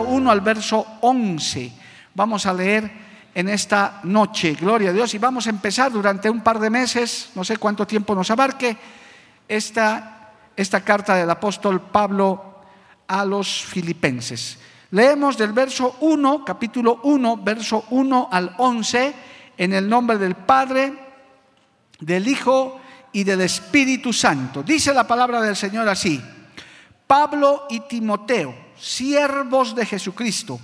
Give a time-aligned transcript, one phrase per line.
[0.00, 1.72] Verso 1 al verso 11.
[2.14, 2.90] Vamos a leer
[3.34, 7.30] en esta noche, gloria a Dios, y vamos a empezar durante un par de meses,
[7.34, 8.76] no sé cuánto tiempo nos abarque,
[9.48, 12.62] esta, esta carta del apóstol Pablo
[13.06, 14.58] a los filipenses.
[14.90, 19.14] Leemos del verso 1, capítulo 1, verso 1 al 11,
[19.58, 20.92] en el nombre del Padre,
[22.00, 22.80] del Hijo
[23.12, 24.62] y del Espíritu Santo.
[24.62, 26.20] Dice la palabra del Señor así,
[27.06, 30.58] Pablo y Timoteo, siervos de Jesucristo,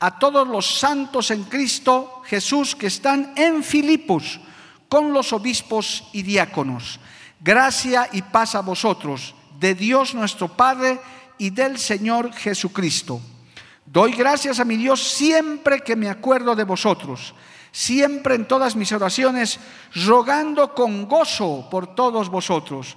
[0.00, 4.40] a todos los santos en Cristo Jesús que están en Filipos,
[4.88, 6.98] con los obispos y diáconos.
[7.40, 11.00] Gracia y paz a vosotros, de Dios nuestro Padre
[11.36, 13.20] y del Señor Jesucristo.
[13.84, 17.34] Doy gracias a mi Dios siempre que me acuerdo de vosotros,
[17.72, 19.58] siempre en todas mis oraciones,
[20.06, 22.96] rogando con gozo por todos vosotros,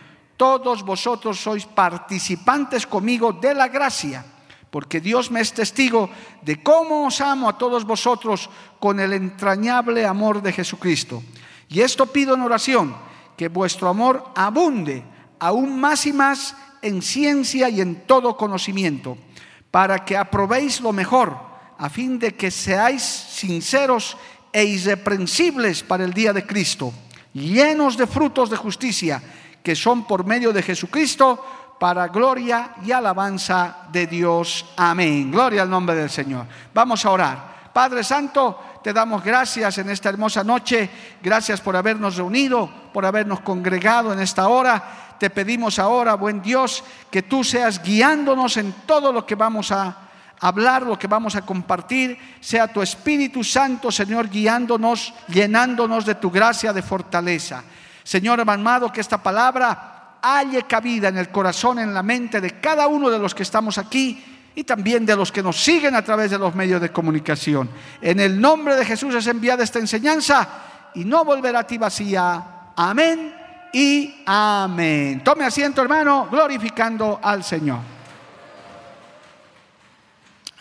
[0.41, 4.25] todos vosotros sois participantes conmigo de la gracia,
[4.73, 6.09] porque Dios me es testigo
[6.41, 8.49] de cómo os amo a todos vosotros
[8.81, 11.21] con el entrañable amor de Jesucristo.
[11.69, 12.97] Y esto pido en oración,
[13.37, 15.05] que vuestro amor abunde
[15.37, 19.21] aún más y más en ciencia y en todo conocimiento,
[19.69, 21.37] para que aprobéis lo mejor,
[21.77, 24.17] a fin de que seáis sinceros
[24.51, 26.91] e irreprensibles para el día de Cristo,
[27.31, 29.21] llenos de frutos de justicia,
[29.63, 31.43] que son por medio de Jesucristo,
[31.79, 34.65] para gloria y alabanza de Dios.
[34.77, 35.31] Amén.
[35.31, 36.45] Gloria al nombre del Señor.
[36.73, 37.51] Vamos a orar.
[37.73, 40.89] Padre Santo, te damos gracias en esta hermosa noche.
[41.23, 45.15] Gracias por habernos reunido, por habernos congregado en esta hora.
[45.19, 49.95] Te pedimos ahora, buen Dios, que tú seas guiándonos en todo lo que vamos a
[50.39, 52.17] hablar, lo que vamos a compartir.
[52.41, 57.63] Sea tu Espíritu Santo, Señor, guiándonos, llenándonos de tu gracia, de fortaleza.
[58.03, 62.87] Señor amado, que esta palabra halle cabida en el corazón, en la mente de cada
[62.87, 64.23] uno de los que estamos aquí
[64.53, 67.69] y también de los que nos siguen a través de los medios de comunicación.
[68.01, 70.47] En el nombre de Jesús es enviada esta enseñanza
[70.93, 72.43] y no volverá a ti vacía.
[72.75, 73.33] Amén
[73.73, 75.23] y amén.
[75.23, 77.79] Tome asiento, hermano, glorificando al Señor.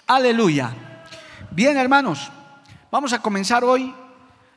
[0.06, 0.70] Aleluya.
[1.50, 2.30] Bien, hermanos,
[2.90, 3.94] vamos a comenzar hoy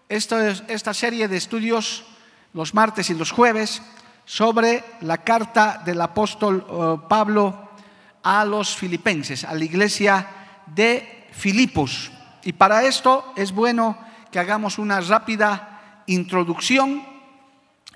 [0.08, 2.06] esta, esta serie de estudios
[2.54, 3.82] los martes y los jueves
[4.26, 7.70] sobre la carta del apóstol uh, Pablo
[8.24, 10.28] a los filipenses, a la iglesia
[10.68, 12.12] de Filipos.
[12.44, 13.98] Y para esto es bueno
[14.32, 17.04] que hagamos una rápida introducción.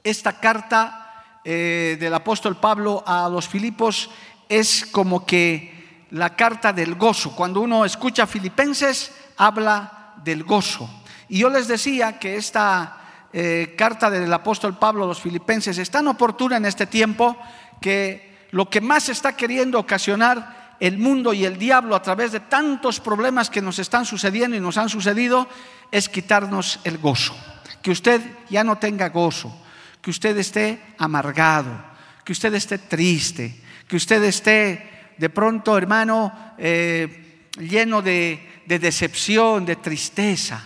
[0.04, 4.10] Esta carta eh, del apóstol Pablo a los Filipos
[4.50, 7.36] es como que la carta del gozo.
[7.36, 10.90] Cuando uno escucha filipenses, habla del gozo.
[11.30, 15.92] Y yo les decía que esta eh, carta del apóstol Pablo a los filipenses es
[15.92, 17.38] tan oportuna en este tiempo
[17.82, 22.40] que lo que más está queriendo ocasionar el mundo y el diablo a través de
[22.40, 25.48] tantos problemas que nos están sucediendo y nos han sucedido
[25.92, 27.36] es quitarnos el gozo.
[27.82, 29.54] Que usted ya no tenga gozo,
[30.02, 31.84] que usted esté amargado,
[32.24, 39.66] que usted esté triste, que usted esté de pronto, hermano, eh, lleno de, de decepción,
[39.66, 40.64] de tristeza.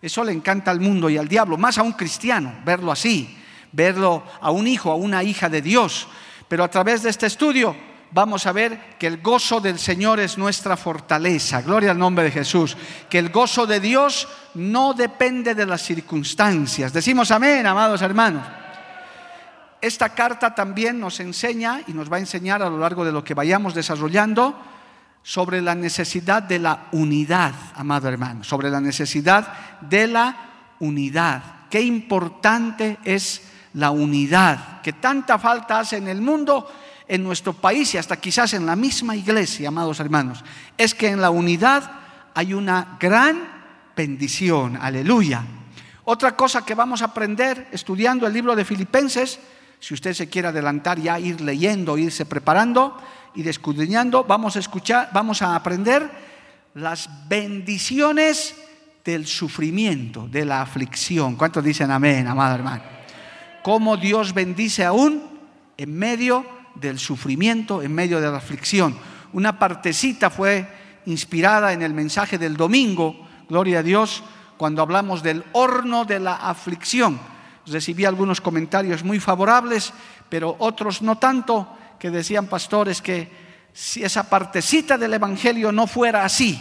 [0.00, 3.36] Eso le encanta al mundo y al diablo, más a un cristiano, verlo así,
[3.72, 6.06] verlo a un hijo, a una hija de Dios.
[6.46, 7.74] Pero a través de este estudio
[8.10, 11.62] vamos a ver que el gozo del Señor es nuestra fortaleza.
[11.62, 12.76] Gloria al nombre de Jesús.
[13.10, 16.92] Que el gozo de Dios no depende de las circunstancias.
[16.92, 18.46] Decimos amén, amados hermanos.
[19.80, 23.22] Esta carta también nos enseña y nos va a enseñar a lo largo de lo
[23.22, 24.56] que vayamos desarrollando
[25.28, 31.42] sobre la necesidad de la unidad, amado hermano, sobre la necesidad de la unidad.
[31.68, 33.42] Qué importante es
[33.74, 36.72] la unidad, que tanta falta hace en el mundo,
[37.06, 40.42] en nuestro país y hasta quizás en la misma iglesia, amados hermanos.
[40.78, 41.90] Es que en la unidad
[42.32, 43.38] hay una gran
[43.94, 45.44] bendición, aleluya.
[46.04, 49.38] Otra cosa que vamos a aprender estudiando el libro de Filipenses,
[49.78, 52.96] si usted se quiere adelantar ya, ir leyendo, irse preparando
[53.38, 56.10] y descudriñando, vamos a escuchar, vamos a aprender
[56.74, 58.56] las bendiciones
[59.04, 61.36] del sufrimiento, de la aflicción.
[61.36, 62.82] ¿Cuántos dicen amén, amado hermano?
[63.62, 65.22] Cómo Dios bendice aún
[65.76, 66.44] en medio
[66.74, 68.98] del sufrimiento, en medio de la aflicción.
[69.32, 70.66] Una partecita fue
[71.06, 74.24] inspirada en el mensaje del domingo, gloria a Dios,
[74.56, 77.20] cuando hablamos del horno de la aflicción.
[77.66, 79.92] Recibí algunos comentarios muy favorables,
[80.28, 83.28] pero otros no tanto, que decían pastores que
[83.72, 86.60] si esa partecita del Evangelio no fuera así,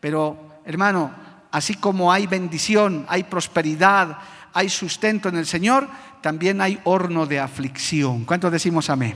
[0.00, 1.10] pero hermano,
[1.50, 4.18] así como hay bendición, hay prosperidad,
[4.52, 5.88] hay sustento en el Señor,
[6.20, 8.24] también hay horno de aflicción.
[8.24, 9.14] ¿Cuántos decimos amén?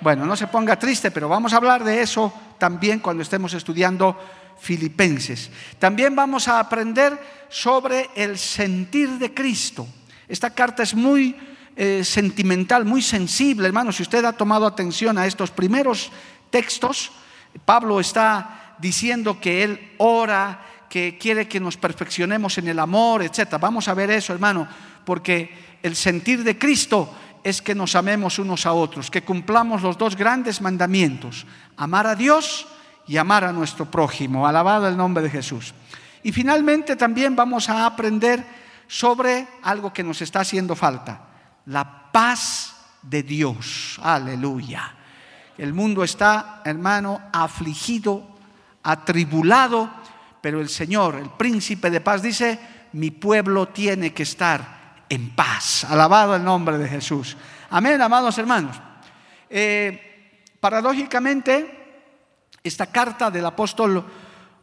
[0.00, 4.18] Bueno, no se ponga triste, pero vamos a hablar de eso también cuando estemos estudiando
[4.58, 5.50] Filipenses.
[5.78, 9.86] También vamos a aprender sobre el sentir de Cristo.
[10.28, 11.36] Esta carta es muy
[11.76, 13.92] eh, sentimental, muy sensible, hermano.
[13.92, 16.10] Si usted ha tomado atención a estos primeros
[16.50, 17.12] textos,
[17.64, 23.56] Pablo está diciendo que él ora, que quiere que nos perfeccionemos en el amor, etc.
[23.60, 24.68] Vamos a ver eso, hermano,
[25.04, 29.98] porque el sentir de Cristo es que nos amemos unos a otros, que cumplamos los
[29.98, 31.46] dos grandes mandamientos,
[31.76, 32.66] amar a Dios
[33.06, 34.46] y amar a nuestro prójimo.
[34.46, 35.74] Alabado el nombre de Jesús.
[36.22, 38.44] Y finalmente también vamos a aprender
[38.86, 41.22] sobre algo que nos está haciendo falta,
[41.66, 43.98] la paz de Dios.
[44.02, 44.94] Aleluya.
[45.58, 48.26] El mundo está, hermano, afligido,
[48.82, 50.02] atribulado
[50.42, 52.58] pero el Señor, el príncipe de paz, dice,
[52.94, 55.84] mi pueblo tiene que estar en paz.
[55.84, 57.36] Alabado el nombre de Jesús.
[57.70, 58.76] Amén, amados hermanos.
[59.48, 61.78] Eh, paradójicamente,
[62.62, 64.04] esta carta del apóstol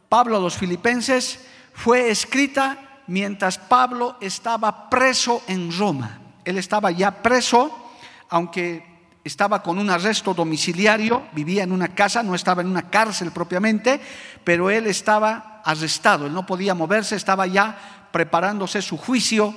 [0.08, 6.19] Pablo a los filipenses fue escrita mientras Pablo estaba preso en Roma.
[6.44, 7.92] Él estaba ya preso,
[8.28, 8.84] aunque
[9.24, 14.00] estaba con un arresto domiciliario, vivía en una casa, no estaba en una cárcel propiamente,
[14.44, 19.54] pero él estaba arrestado, él no podía moverse, estaba ya preparándose su juicio,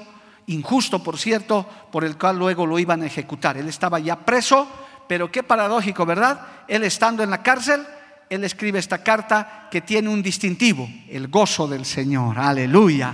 [0.48, 3.58] injusto por cierto, por el cual luego lo iban a ejecutar.
[3.58, 4.68] Él estaba ya preso,
[5.08, 6.42] pero qué paradójico, ¿verdad?
[6.68, 7.86] Él estando en la cárcel,
[8.30, 13.14] él escribe esta carta que tiene un distintivo, el gozo del Señor, aleluya.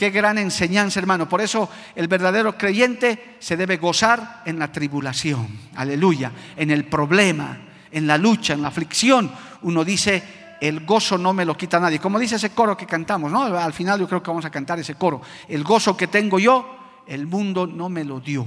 [0.00, 1.28] Qué gran enseñanza, hermano.
[1.28, 7.58] Por eso el verdadero creyente se debe gozar en la tribulación, aleluya, en el problema,
[7.92, 9.30] en la lucha, en la aflicción.
[9.60, 10.22] Uno dice,
[10.58, 11.98] el gozo no me lo quita nadie.
[11.98, 13.42] Como dice ese coro que cantamos, ¿no?
[13.42, 15.20] Al final yo creo que vamos a cantar ese coro.
[15.46, 18.46] El gozo que tengo yo, el mundo no me lo dio.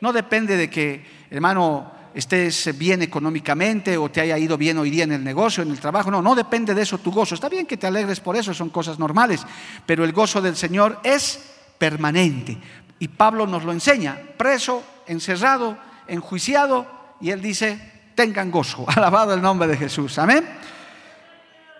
[0.00, 5.04] No depende de que, hermano, estés bien económicamente o te haya ido bien hoy día
[5.04, 6.10] en el negocio, en el trabajo.
[6.10, 7.34] No, no depende de eso tu gozo.
[7.34, 9.44] Está bien que te alegres por eso, son cosas normales,
[9.84, 11.40] pero el gozo del Señor es
[11.78, 12.56] permanente.
[13.00, 15.76] Y Pablo nos lo enseña, preso, encerrado,
[16.06, 16.86] enjuiciado,
[17.20, 18.86] y él dice, tengan gozo.
[18.94, 20.18] Alabado el nombre de Jesús.
[20.18, 20.46] Amén.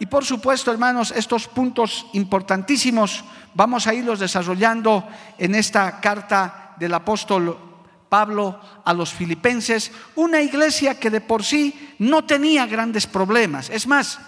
[0.00, 3.24] Y por supuesto, hermanos, estos puntos importantísimos
[3.54, 5.06] vamos a irlos desarrollando
[5.38, 7.73] en esta carta del apóstol
[8.14, 13.70] Pablo a los filipenses, una iglesia que de por sí no tenía grandes problemas.
[13.70, 14.20] Es más,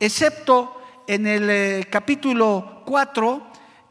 [0.00, 3.46] excepto en el eh, capítulo 4,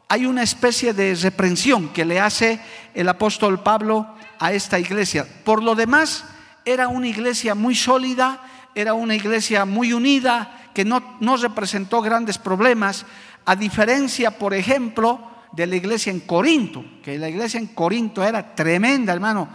[0.08, 2.60] hay una especie de reprensión que le hace
[2.94, 4.08] el apóstol Pablo
[4.40, 5.24] a esta iglesia.
[5.44, 6.24] Por lo demás,
[6.64, 8.42] era una iglesia muy sólida,
[8.74, 13.06] era una iglesia muy unida, que no, no representó grandes problemas,
[13.44, 18.54] a diferencia, por ejemplo, de la iglesia en Corinto, que la iglesia en Corinto era
[18.54, 19.48] tremenda, hermano,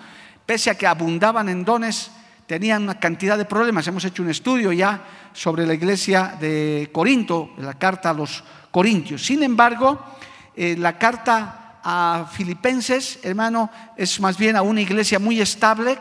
[0.46, 2.12] pese a que abundaban en dones,
[2.48, 3.88] tenían una cantidad de problemas.
[3.88, 5.02] Hemos hecho un estudio ya
[5.34, 9.26] sobre la iglesia de Corinto, la carta a los Corintios.
[9.26, 10.00] Sin embargo,
[10.56, 15.98] eh, la carta a Filipenses, hermano, es más bien a una iglesia muy estable,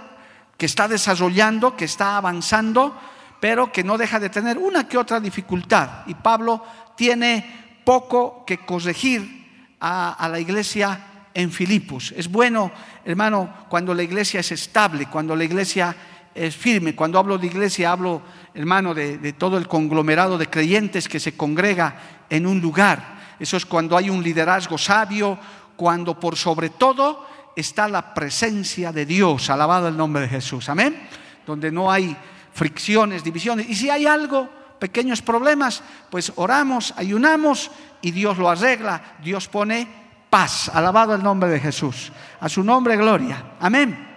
[0.56, 2.96] que está desarrollando, que está avanzando,
[3.40, 6.06] pero que no deja de tener una que otra dificultad.
[6.06, 6.62] Y Pablo
[6.96, 9.41] tiene poco que corregir
[9.84, 12.14] a, la iglesia en Filipos.
[12.16, 12.70] Es bueno,
[13.04, 15.96] hermano, cuando la iglesia es estable, cuando la iglesia
[16.34, 16.94] es firme.
[16.94, 18.22] Cuando hablo de iglesia, hablo,
[18.54, 23.36] hermano, de, de, todo el conglomerado de creyentes que se congrega en un lugar.
[23.40, 25.36] Eso es cuando hay un liderazgo sabio,
[25.76, 29.50] cuando por sobre todo está la presencia de Dios.
[29.50, 30.68] Alabado el nombre de Jesús.
[30.68, 31.08] Amén.
[31.44, 32.16] Donde no hay
[32.54, 33.68] fricciones, divisiones.
[33.68, 34.48] Y si hay algo,
[34.78, 37.70] pequeños problemas, pues oramos, ayunamos
[38.02, 39.16] y Dios lo arregla.
[39.22, 39.86] Dios pone
[40.28, 40.70] paz.
[40.74, 42.12] Alabado el nombre de Jesús.
[42.40, 43.54] A su nombre, gloria.
[43.60, 44.08] Amén.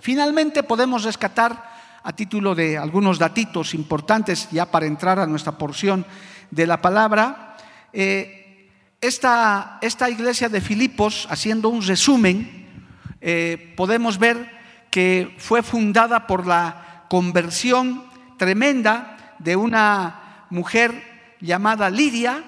[0.00, 1.72] Finalmente podemos rescatar
[2.02, 6.04] a título de algunos datitos importantes ya para entrar a nuestra porción
[6.50, 7.56] de la palabra.
[7.92, 8.68] Eh,
[9.00, 12.68] esta, esta, iglesia de Filipos, haciendo un resumen,
[13.20, 14.50] eh, podemos ver
[14.90, 18.04] que fue fundada por la conversión
[18.38, 22.42] tremenda de una mujer llamada Lidia,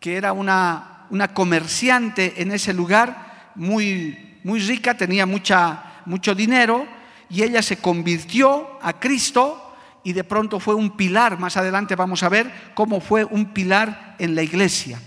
[0.00, 6.86] que era una, una comerciante en ese lugar, muy, muy rica, tenía mucha, mucho dinero,
[7.28, 11.38] y ella se convirtió a Cristo y de pronto fue un pilar.
[11.38, 14.98] Más adelante vamos a ver cómo fue un pilar en la iglesia.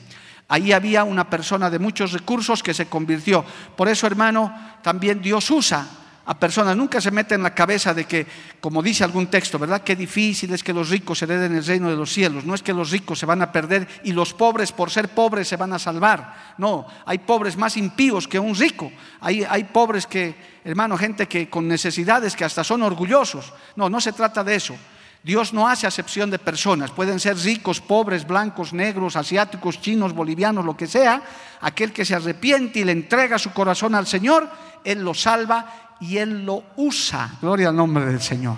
[0.48, 3.44] Ahí había una persona de muchos recursos que se convirtió.
[3.76, 5.88] Por eso, hermano, también Dios usa
[6.26, 6.76] a personas.
[6.76, 8.26] Nunca se mete en la cabeza de que,
[8.62, 9.84] como dice algún texto, ¿verdad?
[9.84, 12.46] Qué difícil es que los ricos hereden el reino de los cielos.
[12.46, 15.48] No es que los ricos se van a perder y los pobres por ser pobres
[15.48, 16.56] se van a salvar.
[16.58, 18.92] No, hay pobres más impíos que un rico.
[19.20, 23.52] Hay, hay pobres que, hermano, gente que con necesidades que hasta son orgullosos.
[23.76, 24.76] No, no se trata de eso.
[25.24, 30.66] Dios no hace acepción de personas, pueden ser ricos, pobres, blancos, negros, asiáticos, chinos, bolivianos,
[30.66, 31.24] lo que sea.
[31.62, 34.50] Aquel que se arrepiente y le entrega su corazón al Señor,
[34.84, 37.38] Él lo salva y Él lo usa.
[37.42, 38.58] Gloria al nombre del Señor.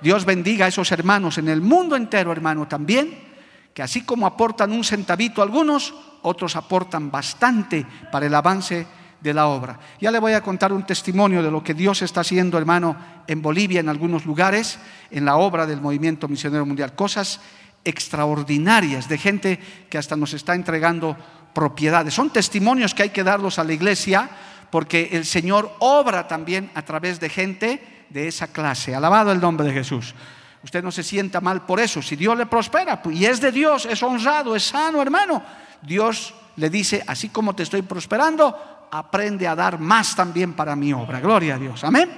[0.00, 3.16] Dios bendiga a esos hermanos en el mundo entero, hermano, también,
[3.72, 8.86] que así como aportan un centavito algunos, otros aportan bastante para el avance
[9.20, 9.78] de la obra.
[10.00, 13.40] Ya le voy a contar un testimonio de lo que Dios está haciendo, hermano, en
[13.40, 14.78] Bolivia, en algunos lugares,
[15.10, 16.94] en la obra del movimiento misionero mundial.
[16.94, 17.40] Cosas
[17.84, 21.16] extraordinarias de gente que hasta nos está entregando
[21.54, 22.14] propiedades.
[22.14, 24.30] Son testimonios que hay que darlos a la iglesia
[24.72, 28.94] porque el Señor obra también a través de gente de esa clase.
[28.94, 30.14] Alabado el nombre de Jesús.
[30.64, 32.00] Usted no se sienta mal por eso.
[32.00, 35.42] Si Dios le prospera pues, y es de Dios, es honrado, es sano, hermano,
[35.82, 40.90] Dios le dice, así como te estoy prosperando, aprende a dar más también para mi
[40.94, 41.20] obra.
[41.20, 41.84] Gloria a Dios.
[41.84, 42.10] Amén.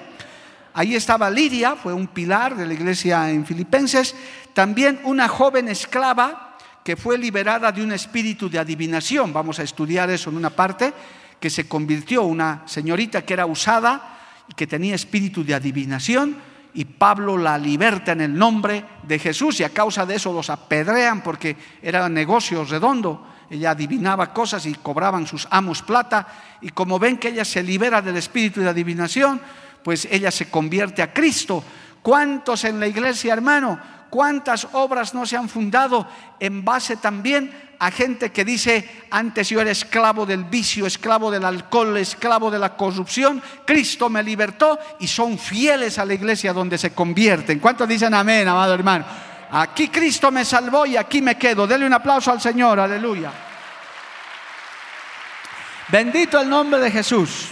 [0.74, 4.14] Ahí estaba Lidia, fue un pilar de la iglesia en Filipenses.
[4.52, 9.32] También una joven esclava que fue liberada de un espíritu de adivinación.
[9.32, 10.94] Vamos a estudiar eso en una parte
[11.40, 16.36] que se convirtió, una señorita que era usada y que tenía espíritu de adivinación,
[16.74, 20.50] y Pablo la liberta en el nombre de Jesús, y a causa de eso los
[20.50, 23.28] apedrean porque era negocio redondo.
[23.48, 26.26] Ella adivinaba cosas y cobraban sus amos plata,
[26.60, 29.40] y como ven que ella se libera del espíritu de adivinación,
[29.84, 31.62] pues ella se convierte a Cristo.
[32.02, 33.78] ¿Cuántos en la iglesia, hermano?
[34.14, 36.06] ¿Cuántas obras no se han fundado
[36.38, 41.44] en base también a gente que dice, antes yo era esclavo del vicio, esclavo del
[41.44, 46.78] alcohol, esclavo de la corrupción, Cristo me libertó y son fieles a la iglesia donde
[46.78, 47.58] se convierten.
[47.58, 49.04] ¿Cuántos dicen amén, amado hermano?
[49.50, 51.66] Aquí Cristo me salvó y aquí me quedo.
[51.66, 53.32] Dele un aplauso al Señor, aleluya.
[55.88, 57.48] Bendito el nombre de Jesús.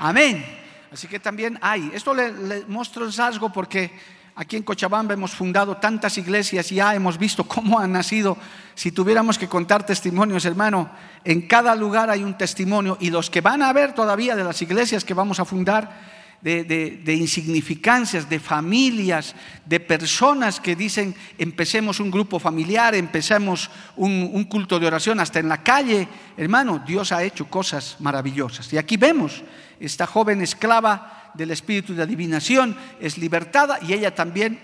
[0.00, 0.44] Amén.
[0.92, 5.34] Así que también hay, esto le, le muestro el rasgo porque Aquí en Cochabamba hemos
[5.34, 8.36] fundado tantas iglesias, y ya hemos visto cómo han nacido.
[8.74, 10.90] Si tuviéramos que contar testimonios, hermano,
[11.24, 14.60] en cada lugar hay un testimonio y los que van a ver todavía de las
[14.60, 22.10] iglesias que vamos a fundar, de, insignificancias, de familias, de personas que dicen, empecemos un
[22.10, 26.06] grupo familiar, empecemos un, un culto de oración hasta en la calle.
[26.36, 28.70] Hermano, Dios ha hecho cosas maravillosas.
[28.70, 29.42] Y aquí vemos
[29.80, 34.58] esta joven esclava del espíritu de adivinación, es libertada y ella también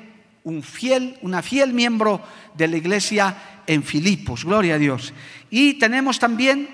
[0.44, 2.20] un fiel, una fiel miembro
[2.54, 3.36] de la iglesia
[3.66, 5.12] en Filipos, gloria a Dios.
[5.50, 6.68] Y tenemos también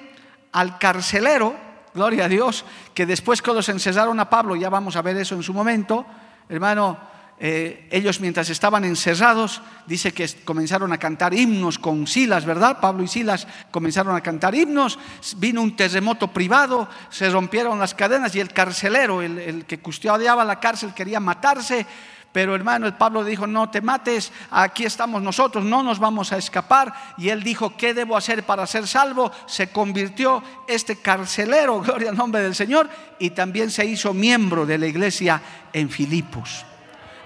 [0.53, 1.55] al carcelero,
[1.95, 2.65] gloria a Dios,
[2.95, 6.07] que después que los encerraron a Pablo, ya vamos a ver eso en su momento,
[6.49, 6.99] hermano,
[7.41, 12.81] eh, ellos mientras estaban encerrados, dice que comenzaron a cantar himnos con Silas, ¿verdad?
[12.81, 14.99] Pablo y Silas comenzaron a cantar himnos,
[15.37, 20.59] vino un terremoto privado, se rompieron las cadenas y el carcelero, el, que custodiaba la
[20.59, 21.87] cárcel, quería matarse.
[22.33, 26.37] Pero hermano, el Pablo dijo, no te mates, aquí estamos nosotros, no nos vamos a
[26.37, 26.93] escapar.
[27.17, 29.31] Y él dijo, ¿qué debo hacer para ser salvo?
[29.47, 34.77] Se convirtió este carcelero, gloria al nombre del Señor, y también se hizo miembro de
[34.77, 35.41] la iglesia
[35.73, 36.67] en Filipos.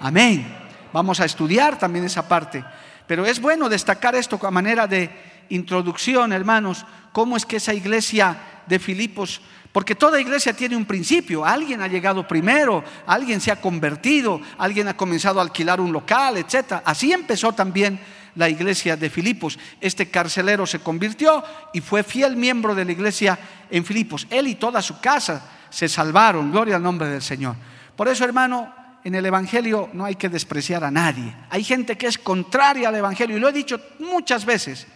[0.02, 0.44] Amén.
[0.92, 2.64] Vamos a estudiar también esa parte.
[3.06, 5.08] Pero es bueno destacar esto a manera de
[5.48, 9.40] introducción, hermanos, cómo es que esa iglesia de Filipos,
[9.70, 14.88] porque toda iglesia tiene un principio, alguien ha llegado primero, alguien se ha convertido, alguien
[14.88, 16.82] ha comenzado a alquilar un local, etc.
[16.84, 18.00] Así empezó también
[18.34, 19.56] la iglesia de Filipos.
[19.80, 23.38] Este carcelero se convirtió y fue fiel miembro de la iglesia
[23.70, 24.26] en Filipos.
[24.30, 27.54] Él y toda su casa se salvaron, gloria al nombre del Señor.
[27.94, 31.34] Por eso, hermano, en el Evangelio no hay que despreciar a nadie.
[31.50, 34.86] Hay gente que es contraria al Evangelio y lo he dicho muchas veces.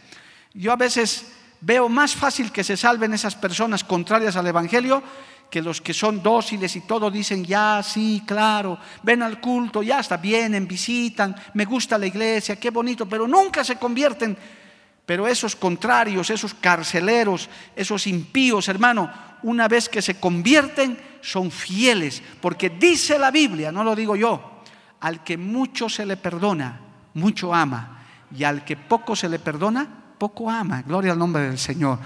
[0.54, 5.02] Yo a veces Veo más fácil que se salven esas personas contrarias al Evangelio
[5.50, 10.00] que los que son dóciles y todo dicen, ya, sí, claro, ven al culto, ya
[10.00, 14.36] está, vienen, visitan, me gusta la iglesia, qué bonito, pero nunca se convierten.
[15.06, 19.08] Pero esos contrarios, esos carceleros, esos impíos, hermano,
[19.42, 24.62] una vez que se convierten, son fieles, porque dice la Biblia, no lo digo yo,
[25.00, 26.80] al que mucho se le perdona,
[27.14, 28.04] mucho ama,
[28.36, 29.88] y al que poco se le perdona,
[30.18, 30.82] poco ama.
[30.82, 31.98] Gloria al nombre del Señor.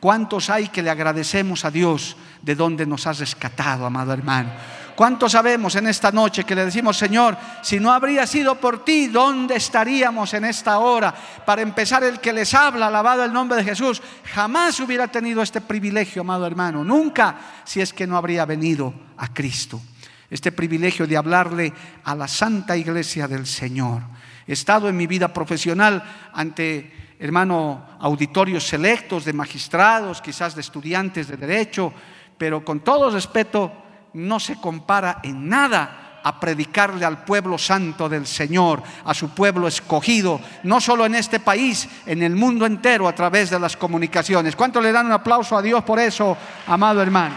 [0.00, 4.50] ¿Cuántos hay que le agradecemos a Dios de donde nos has rescatado, amado hermano?
[4.98, 9.06] ¿Cuántos sabemos en esta noche que le decimos, Señor, si no habría sido por ti,
[9.06, 11.14] ¿dónde estaríamos en esta hora?
[11.46, 15.60] Para empezar, el que les habla, alabado el nombre de Jesús, jamás hubiera tenido este
[15.60, 19.80] privilegio, amado hermano, nunca, si es que no habría venido a Cristo.
[20.28, 24.02] Este privilegio de hablarle a la santa iglesia del Señor.
[24.48, 26.02] He estado en mi vida profesional
[26.32, 31.92] ante hermano, auditorios selectos de magistrados, quizás de estudiantes de derecho,
[32.36, 33.84] pero con todo respeto,
[34.14, 39.68] no se compara en nada a predicarle al pueblo santo del Señor, a su pueblo
[39.68, 44.56] escogido, no solo en este país, en el mundo entero a través de las comunicaciones.
[44.56, 46.36] ¿Cuánto le dan un aplauso a Dios por eso,
[46.66, 47.34] amado hermano?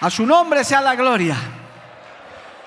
[0.00, 1.36] A su nombre sea la gloria.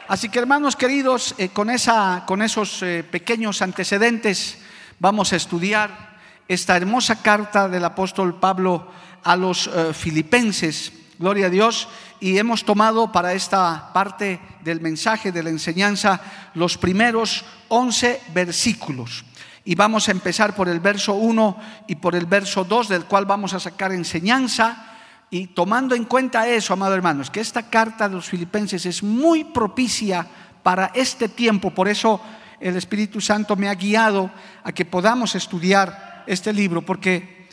[0.08, 4.60] Así que hermanos queridos, eh, con, esa, con, esos eh, pequeños antecedentes
[5.00, 6.15] vamos a estudiar
[6.48, 8.88] esta hermosa carta del apóstol Pablo
[9.24, 11.88] a los eh, filipenses, gloria a Dios,
[12.20, 16.22] y hemos tomado para esta parte del mensaje, de la enseñanza,
[16.54, 19.26] los primeros 11 versículos.
[19.64, 23.26] Y vamos a empezar por el verso 1 y por el verso 2, del cual
[23.26, 24.94] vamos a sacar enseñanza.
[25.32, 29.44] Y tomando en cuenta eso, amado hermanos, que esta carta de los filipenses es muy
[29.44, 30.28] propicia
[30.62, 32.22] para este tiempo, por eso
[32.60, 34.32] el Espíritu Santo me ha guiado
[34.64, 37.48] a que podamos estudiar este libro, porque,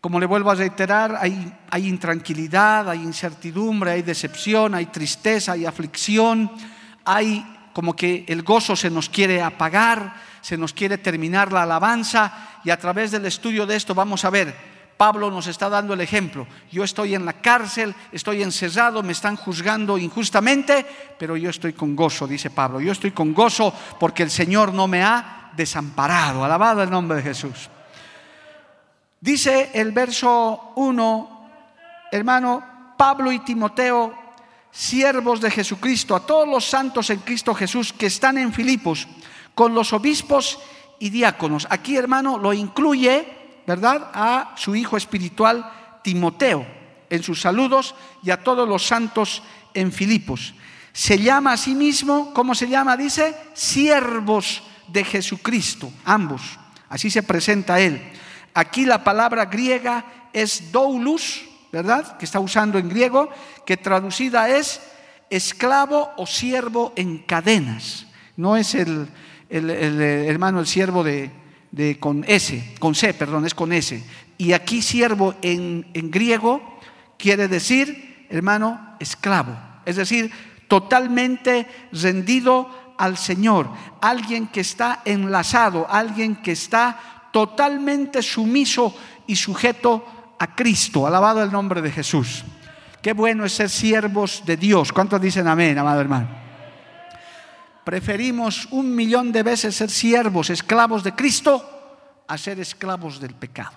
[0.00, 6.50] como le vuelvo a reiterar, hay, intranquilidad, hay incertidumbre, hay decepción, hay tristeza, hay aflicción,
[7.04, 12.60] hay como que el gozo se nos quiere apagar, se nos quiere terminar la alabanza,
[12.64, 16.00] y a través del estudio de esto vamos a ver Pablo nos está dando el
[16.00, 16.46] ejemplo.
[16.72, 20.86] Yo estoy en la cárcel, estoy encerrado, me están juzgando injustamente,
[21.18, 22.80] pero yo estoy con gozo, dice Pablo.
[22.80, 26.44] Yo estoy con gozo porque el Señor no me ha desamparado.
[26.44, 27.68] Alabado el nombre de Jesús.
[29.26, 31.50] Dice el verso 1,
[32.12, 34.14] hermano, Pablo y Timoteo,
[34.70, 39.08] siervos de Jesucristo, a todos los santos en Cristo Jesús que están en Filipos,
[39.52, 40.60] con los obispos
[41.00, 41.66] y diáconos.
[41.70, 45.72] Aquí, hermano, lo incluye ¿verdad?, a su hijo espiritual
[46.04, 46.64] Timoteo
[47.10, 49.42] en sus saludos y a todos los santos
[49.74, 50.54] en Filipos.
[50.92, 52.96] Se llama a sí mismo, ¿cómo se llama?
[52.96, 56.42] Dice, siervos de Jesucristo, ambos.
[56.88, 58.12] Así se presenta él.
[58.56, 62.16] Aquí la palabra griega es doulos, ¿verdad?
[62.16, 63.28] Que está usando en griego,
[63.66, 64.80] que traducida es
[65.28, 68.06] esclavo o siervo en cadenas.
[68.34, 69.08] No es el,
[69.50, 74.02] hermano, el siervo de, con S, con C, perdón, es con S.
[74.38, 76.78] Y aquí siervo en, en griego
[77.18, 79.54] quiere decir, hermano, esclavo.
[79.84, 80.32] Es decir,
[80.66, 83.68] totalmente rendido al Señor.
[84.00, 88.96] Alguien que está enlazado, alguien que está totalmente sumiso
[89.26, 91.06] y sujeto a Cristo.
[91.06, 92.42] Alabado el nombre de Jesús.
[93.02, 94.90] Qué bueno es ser siervos de Dios.
[94.90, 96.28] ¿Cuántos dicen amén, amado hermano?
[97.84, 103.76] Preferimos un millón de veces ser siervos, esclavos de Cristo, a ser esclavos del pecado.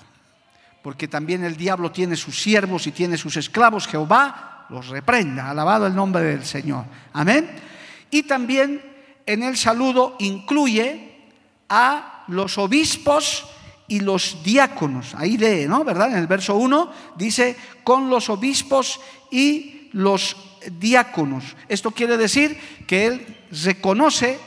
[0.82, 3.88] Porque también el diablo tiene sus siervos y tiene sus esclavos.
[3.88, 5.50] Jehová los reprenda.
[5.50, 6.86] Alabado el nombre del Señor.
[7.12, 7.46] Amén.
[8.10, 8.82] Y también
[9.26, 11.10] en el saludo incluye
[11.68, 13.46] a los obispos
[13.88, 15.16] y los diáconos.
[15.16, 15.84] Ahí lee, ¿no?
[15.84, 16.12] ¿Verdad?
[16.12, 19.00] En el verso 1 dice, con los obispos
[19.32, 20.38] y los
[20.80, 21.44] diáconos.
[21.68, 24.40] Esto quiere decir que él reconoce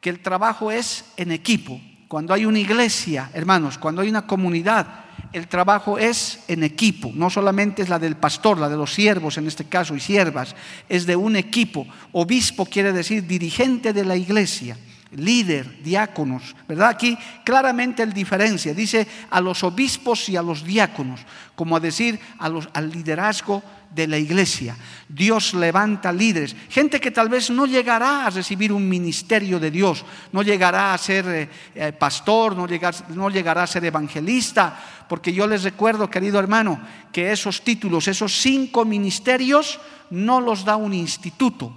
[0.00, 1.80] que el trabajo es en equipo.
[2.08, 7.10] Cuando hay una iglesia, hermanos, cuando hay una comunidad, el trabajo es en equipo.
[7.12, 10.54] No solamente es la del pastor, la de los siervos en este caso y siervas,
[10.88, 11.86] es de un equipo.
[12.12, 14.76] Obispo quiere decir dirigente de la iglesia
[15.12, 16.88] líder, diáconos, ¿verdad?
[16.88, 21.20] Aquí claramente el diferencia, dice a los obispos y a los diáconos,
[21.54, 23.62] como a decir a los, al liderazgo
[23.94, 24.76] de la iglesia.
[25.08, 30.04] Dios levanta líderes, gente que tal vez no llegará a recibir un ministerio de Dios,
[30.32, 32.66] no llegará a ser eh, eh, pastor, no,
[33.14, 36.80] no llegará a ser evangelista, porque yo les recuerdo, querido hermano,
[37.12, 39.78] que esos títulos, esos cinco ministerios,
[40.10, 41.72] no los da un instituto,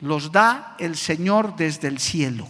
[0.00, 2.46] los da el Señor desde el cielo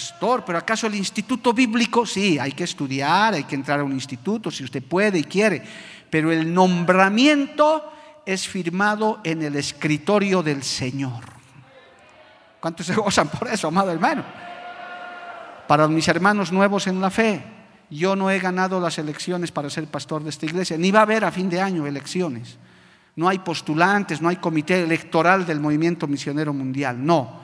[0.00, 2.06] pastor, pero ¿acaso el instituto bíblico?
[2.06, 5.62] Sí, hay que estudiar, hay que entrar a un instituto si usted puede y quiere,
[6.08, 7.92] pero el nombramiento
[8.24, 11.24] es firmado en el escritorio del Señor.
[12.60, 14.24] ¿Cuántos se gozan por eso, amado hermano?
[15.68, 17.42] Para mis hermanos nuevos en la fe,
[17.90, 21.02] yo no he ganado las elecciones para ser pastor de esta iglesia, ni va a
[21.02, 22.56] haber a fin de año elecciones.
[23.16, 27.39] No hay postulantes, no hay comité electoral del movimiento misionero mundial, no.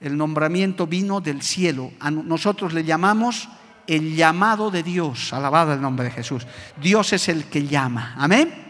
[0.00, 1.92] El nombramiento vino del cielo.
[2.00, 3.48] A nosotros le llamamos
[3.86, 6.46] el llamado de Dios, alabado el nombre de Jesús.
[6.80, 8.66] Dios es el que llama, amén.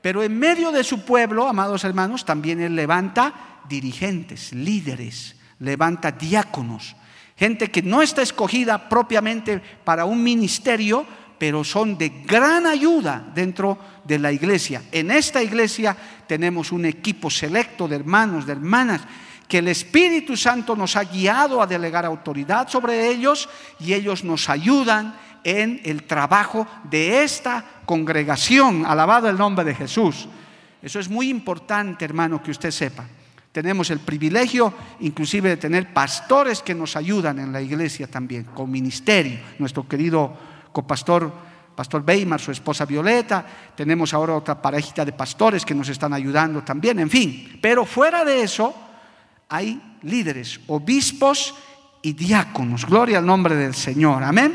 [0.00, 3.32] Pero en medio de su pueblo, amados hermanos, también Él levanta
[3.68, 6.94] dirigentes, líderes, levanta diáconos,
[7.36, 11.06] gente que no está escogida propiamente para un ministerio,
[11.38, 14.82] pero son de gran ayuda dentro de la iglesia.
[14.92, 19.02] En esta iglesia tenemos un equipo selecto de hermanos, de hermanas,
[19.48, 24.48] que el Espíritu Santo nos ha guiado a delegar autoridad sobre ellos y ellos nos
[24.48, 28.86] ayudan en el trabajo de esta congregación.
[28.86, 30.26] Alabado el nombre de Jesús.
[30.82, 33.04] Eso es muy importante, hermano, que usted sepa.
[33.52, 38.70] Tenemos el privilegio inclusive de tener pastores que nos ayudan en la iglesia también, con
[38.70, 39.38] ministerio.
[39.58, 40.36] Nuestro querido
[40.72, 41.32] copastor,
[41.76, 43.46] Pastor Weimar, su esposa Violeta.
[43.76, 47.58] Tenemos ahora otra parejita de pastores que nos están ayudando también, en fin.
[47.62, 48.74] Pero fuera de eso,
[49.48, 51.54] hay líderes, obispos
[52.02, 52.86] y diáconos.
[52.86, 54.22] Gloria al nombre del Señor.
[54.22, 54.54] Amén.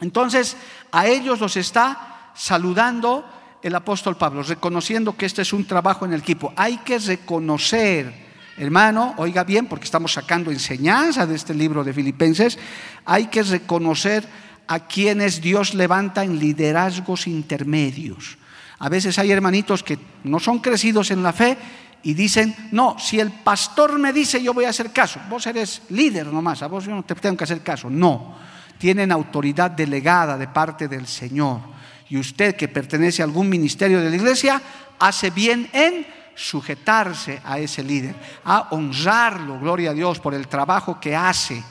[0.00, 0.56] Entonces,
[0.92, 3.24] a ellos los está saludando
[3.62, 6.52] el apóstol Pablo, reconociendo que este es un trabajo en el equipo.
[6.56, 8.12] Hay que reconocer,
[8.56, 12.58] hermano, oiga bien, porque estamos sacando enseñanza de este libro de Filipenses,
[13.04, 14.28] hay que reconocer
[14.68, 18.38] a quienes Dios levanta en liderazgos intermedios.
[18.78, 21.58] A veces hay hermanitos que no son crecidos en la fe
[22.02, 25.82] y dicen, no, si el pastor me dice yo voy a hacer caso, vos eres
[25.90, 28.36] líder nomás, a vos yo no te tengo que hacer caso, no
[28.78, 31.60] tienen autoridad delegada de parte del Señor.
[32.08, 34.62] Y usted que pertenece a algún ministerio de la iglesia,
[34.98, 41.00] hace bien en sujetarse a ese líder, a honrarlo, gloria a Dios, por el trabajo
[41.00, 41.62] que hace.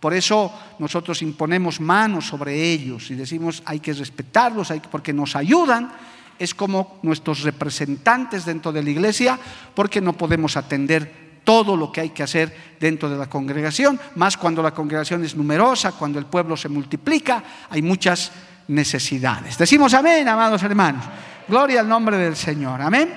[0.00, 5.92] Por eso nosotros imponemos manos sobre ellos y decimos hay que respetarlos, porque nos ayudan,
[6.38, 9.38] es como nuestros representantes dentro de la iglesia,
[9.74, 14.36] porque no podemos atender todo lo que hay que hacer dentro de la congregación, más
[14.36, 18.32] cuando la congregación es numerosa, cuando el pueblo se multiplica, hay muchas
[18.68, 19.58] necesidades.
[19.58, 21.04] Decimos amén, amados hermanos.
[21.46, 22.80] Gloria al nombre del Señor.
[22.80, 23.12] Amén.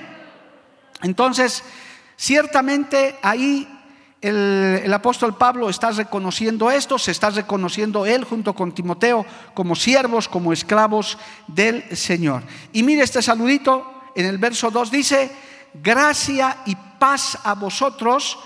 [1.02, 1.62] Entonces,
[2.16, 3.66] ciertamente ahí
[4.20, 10.28] el, apóstol Pablo está reconociendo esto, se está reconociendo él junto con Timoteo como siervos,
[10.28, 12.42] como esclavos del Señor.
[12.72, 15.30] Y mire este saludito en el verso 2 dice,
[15.82, 18.38] gracia y paz a vosotros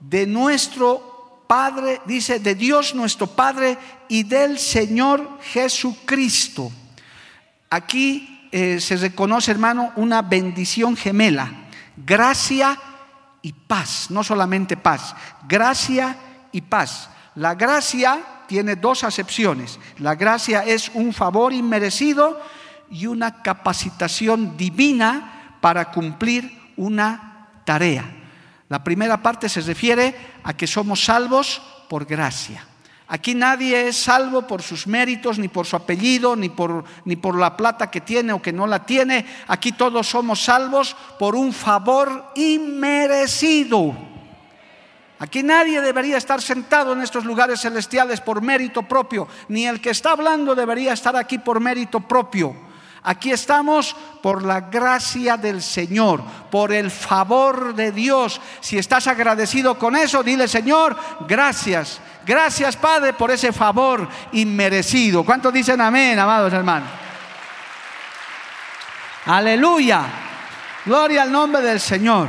[0.00, 6.72] de nuestro Padre, dice, de Dios nuestro Padre y del Señor Jesucristo.
[7.70, 12.95] Aquí eh, se reconoce, hermano, una bendición gemela, gracia y
[13.52, 15.14] paz, no solamente paz,
[15.48, 16.16] gracia
[16.52, 17.10] y paz.
[17.34, 19.78] La gracia tiene dos acepciones.
[19.98, 22.40] La gracia es un favor inmerecido
[22.90, 28.04] y una capacitación divina para cumplir una tarea.
[28.68, 32.64] La primera parte se refiere a que somos salvos por gracia.
[33.08, 37.38] Aquí nadie es salvo por sus méritos, ni por su apellido, ni por, ni por
[37.38, 39.24] la plata que tiene o que no la tiene.
[39.46, 43.94] Aquí todos somos salvos por un favor inmerecido.
[45.20, 49.90] Aquí nadie debería estar sentado en estos lugares celestiales por mérito propio, ni el que
[49.90, 52.65] está hablando debería estar aquí por mérito propio.
[53.08, 58.40] Aquí estamos por la gracia del Señor, por el favor de Dios.
[58.60, 62.00] Si estás agradecido con eso, dile Señor, gracias.
[62.26, 65.24] Gracias Padre por ese favor inmerecido.
[65.24, 66.88] ¿Cuántos dicen amén, amados hermanos?
[69.26, 70.02] Aleluya.
[70.84, 72.26] Gloria al nombre del Señor.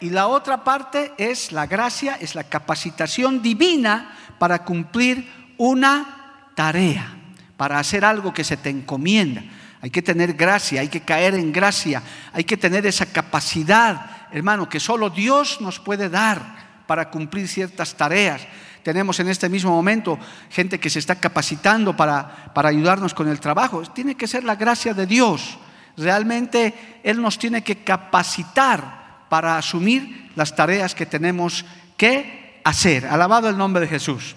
[0.00, 7.21] Y la otra parte es la gracia, es la capacitación divina para cumplir una tarea
[7.56, 9.42] para hacer algo que se te encomienda.
[9.80, 14.68] Hay que tener gracia, hay que caer en gracia, hay que tener esa capacidad, hermano,
[14.68, 18.42] que solo Dios nos puede dar para cumplir ciertas tareas.
[18.82, 20.18] Tenemos en este mismo momento
[20.50, 23.82] gente que se está capacitando para, para ayudarnos con el trabajo.
[23.82, 25.58] Tiene que ser la gracia de Dios.
[25.96, 31.64] Realmente Él nos tiene que capacitar para asumir las tareas que tenemos
[31.96, 33.06] que hacer.
[33.06, 34.36] Alabado el nombre de Jesús.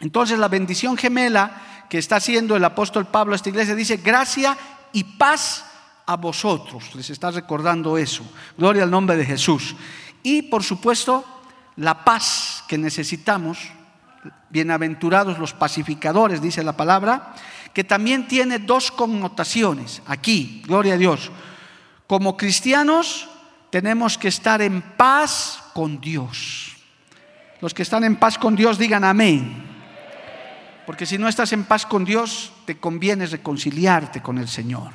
[0.00, 4.56] Entonces la bendición gemela que está haciendo el apóstol Pablo a esta iglesia, dice, gracia
[4.92, 5.64] y paz
[6.06, 6.94] a vosotros.
[6.94, 8.24] Les está recordando eso.
[8.56, 9.74] Gloria al nombre de Jesús.
[10.22, 11.24] Y por supuesto,
[11.76, 13.58] la paz que necesitamos,
[14.50, 17.34] bienaventurados los pacificadores, dice la palabra,
[17.72, 20.00] que también tiene dos connotaciones.
[20.06, 21.30] Aquí, gloria a Dios.
[22.06, 23.28] Como cristianos
[23.70, 26.76] tenemos que estar en paz con Dios.
[27.60, 29.73] Los que están en paz con Dios digan amén.
[30.86, 34.92] Porque si no estás en paz con Dios, te conviene reconciliarte con el Señor.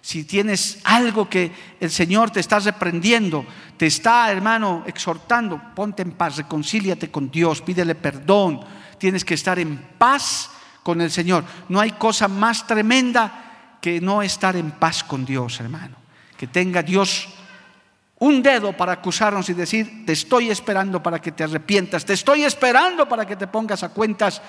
[0.00, 3.46] Si tienes algo que el Señor te está reprendiendo,
[3.78, 8.60] te está, hermano, exhortando, ponte en paz, reconcíliate con Dios, pídele perdón.
[8.98, 10.50] Tienes que estar en paz
[10.82, 11.44] con el Señor.
[11.70, 15.96] No hay cosa más tremenda que no estar en paz con Dios, hermano.
[16.36, 17.28] Que tenga Dios
[18.18, 22.44] un dedo para acusarnos y decir, te estoy esperando para que te arrepientas, te estoy
[22.44, 24.40] esperando para que te pongas a cuentas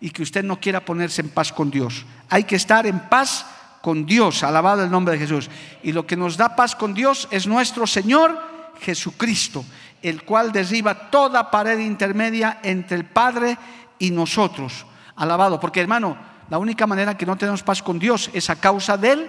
[0.00, 2.04] y que usted no quiera ponerse en paz con Dios.
[2.28, 3.46] Hay que estar en paz
[3.80, 5.50] con Dios, alabado el nombre de Jesús.
[5.82, 8.38] Y lo que nos da paz con Dios es nuestro Señor
[8.80, 9.64] Jesucristo,
[10.02, 13.58] el cual derriba toda pared intermedia entre el Padre
[13.98, 14.86] y nosotros.
[15.16, 16.16] Alabado, porque hermano,
[16.50, 19.28] la única manera que no tenemos paz con Dios es a causa del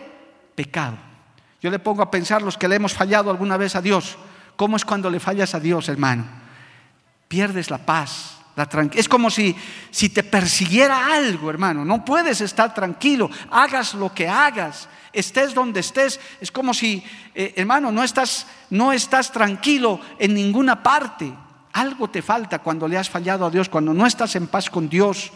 [0.56, 0.98] pecado.
[1.62, 4.18] Yo le pongo a pensar los que le hemos fallado alguna vez a Dios.
[4.56, 6.26] ¿Cómo es cuando le fallas a Dios, hermano?
[7.28, 8.38] Pierdes la paz,
[8.94, 9.56] es como si,
[9.90, 11.86] si te persiguiera algo, hermano.
[11.86, 13.30] No puedes estar tranquilo.
[13.52, 14.90] Hagas lo que hagas.
[15.14, 16.20] Estés donde estés.
[16.42, 21.32] Es como si, eh, hermano, no estás, no estás tranquilo en ninguna parte.
[21.74, 24.90] Algo te falta cuando le has fallado a Dios, cuando no estás en paz con
[24.90, 25.32] Dios.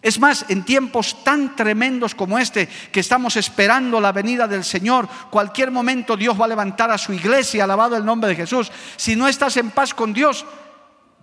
[0.00, 5.08] Es más, en tiempos tan tremendos como este, que estamos esperando la venida del Señor,
[5.30, 8.72] cualquier momento Dios va a levantar a su iglesia, alabado el nombre de Jesús.
[8.96, 10.44] Si no estás en paz con Dios,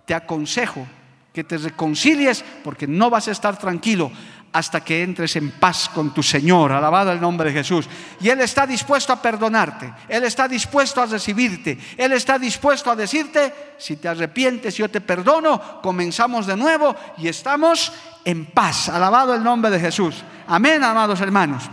[0.06, 0.86] te aconsejo
[1.32, 4.10] que te reconcilies porque no vas a estar tranquilo
[4.52, 7.88] hasta que entres en paz con tu Señor, alabado el nombre de Jesús.
[8.20, 12.96] Y Él está dispuesto a perdonarte, Él está dispuesto a recibirte, Él está dispuesto a
[12.96, 17.92] decirte, si te arrepientes, yo te perdono, comenzamos de nuevo y estamos
[18.24, 20.24] en paz, alabado el nombre de Jesús.
[20.48, 21.70] Amén, amados hermanos.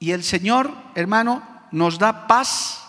[0.00, 2.82] Y el Señor, hermano, nos da paz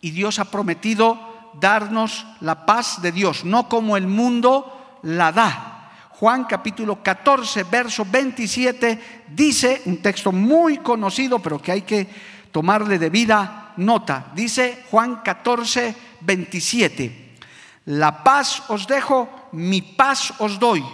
[0.00, 5.68] y Dios ha prometido darnos la paz de Dios, no como el mundo la da.
[6.10, 12.08] Juan capítulo 14, verso 27 dice, un texto muy conocido, pero que hay que
[12.52, 14.30] tomarle debida nota.
[14.34, 17.36] Dice Juan 14, 27,
[17.86, 20.84] la paz os dejo, mi paz os doy.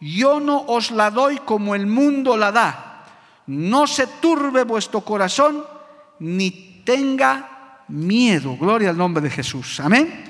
[0.00, 3.04] Yo no os la doy como el mundo la da.
[3.46, 5.64] No se turbe vuestro corazón,
[6.20, 7.59] ni tenga
[7.90, 8.56] miedo.
[8.56, 9.80] Gloria al nombre de Jesús.
[9.80, 10.24] Amén.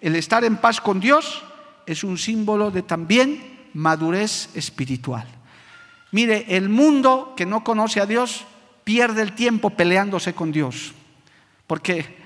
[0.00, 1.42] El estar en paz con Dios
[1.86, 5.26] es un símbolo de también madurez espiritual.
[6.12, 8.44] Mire, el mundo que no conoce a Dios
[8.84, 10.92] pierde el tiempo peleándose con Dios.
[11.66, 12.16] Porque,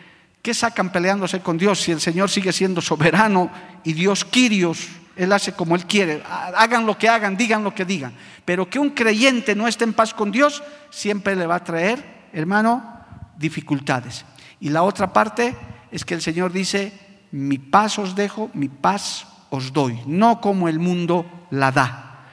[0.43, 3.51] ¿qué sacan peleándose con Dios si el Señor sigue siendo soberano
[3.85, 4.89] y Dios Quirios?
[5.17, 6.23] Él hace como Él quiere.
[6.27, 8.13] Hagan lo que hagan, digan lo que digan.
[8.45, 12.29] Pero que un creyente no esté en paz con Dios siempre le va a traer,
[12.33, 13.01] hermano,
[13.37, 14.25] dificultades.
[14.61, 15.57] Y la otra parte
[15.91, 16.93] es que el Señor dice,
[17.33, 22.25] mi paz os dejo, mi paz os doy, no como el mundo la da.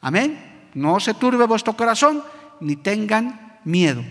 [0.00, 0.70] Amén.
[0.74, 2.22] No se turbe vuestro corazón,
[2.60, 4.02] ni tengan miedo.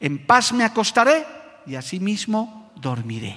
[0.00, 1.24] En paz me acostaré
[1.66, 3.36] y asimismo dormiré.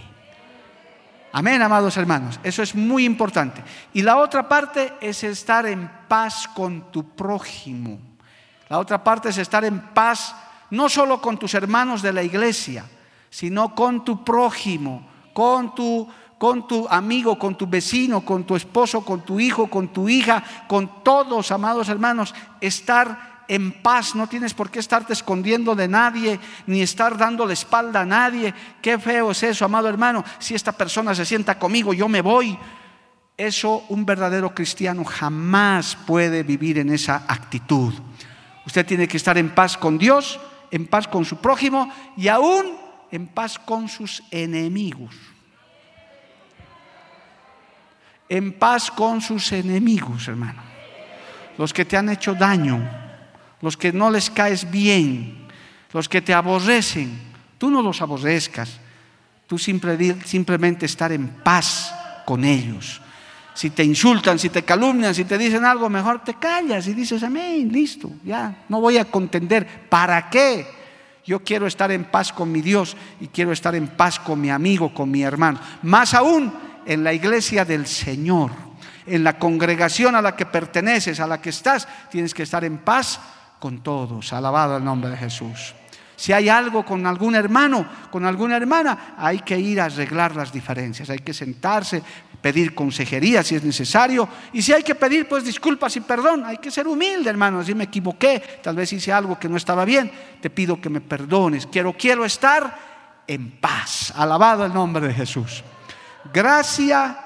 [1.31, 2.39] Amén, amados hermanos.
[2.43, 3.63] Eso es muy importante.
[3.93, 7.99] Y la otra parte es estar en paz con tu prójimo.
[8.69, 10.35] La otra parte es estar en paz
[10.71, 12.85] no solo con tus hermanos de la iglesia,
[13.29, 19.03] sino con tu prójimo, con tu, con tu amigo, con tu vecino, con tu esposo,
[19.03, 24.53] con tu hijo, con tu hija, con todos, amados hermanos, estar en paz, no tienes
[24.53, 28.53] por qué estarte escondiendo de nadie, ni estar dando la espalda a nadie.
[28.81, 30.23] Qué feo es eso, amado hermano.
[30.39, 32.57] Si esta persona se sienta conmigo, yo me voy.
[33.37, 37.93] Eso un verdadero cristiano jamás puede vivir en esa actitud.
[38.65, 40.39] Usted tiene que estar en paz con Dios,
[40.71, 42.65] en paz con su prójimo y aún
[43.11, 45.15] en paz con sus enemigos.
[48.29, 50.61] En paz con sus enemigos, hermano.
[51.57, 52.81] Los que te han hecho daño,
[53.61, 55.47] los que no les caes bien,
[55.93, 57.17] los que te aborrecen.
[57.57, 58.79] Tú no los aborrezcas.
[59.47, 61.93] Tú simplemente estar en paz
[62.25, 63.01] con ellos.
[63.53, 67.23] Si te insultan, si te calumnian, si te dicen algo, mejor te callas y dices,
[67.23, 69.87] amén, listo, ya, no voy a contender.
[69.89, 70.76] ¿Para qué?
[71.27, 74.49] Yo quiero estar en paz con mi Dios y quiero estar en paz con mi
[74.49, 75.59] amigo, con mi hermano.
[75.81, 76.53] Más aún
[76.85, 78.51] en la iglesia del Señor,
[79.05, 82.77] en la congregación a la que perteneces, a la que estás, tienes que estar en
[82.77, 83.19] paz
[83.59, 84.31] con todos.
[84.31, 85.75] Alabado el nombre de Jesús.
[86.15, 90.53] Si hay algo con algún hermano, con alguna hermana, hay que ir a arreglar las
[90.53, 92.01] diferencias, hay que sentarse,
[92.41, 94.27] pedir consejería si es necesario.
[94.53, 96.43] Y si hay que pedir, pues disculpas y perdón.
[96.45, 97.63] Hay que ser humilde, hermano.
[97.63, 101.01] Si me equivoqué, tal vez hice algo que no estaba bien, te pido que me
[101.01, 101.67] perdones.
[101.67, 104.13] Quiero, quiero estar en paz.
[104.15, 105.63] Alabado el nombre de Jesús.
[106.33, 107.23] Gracia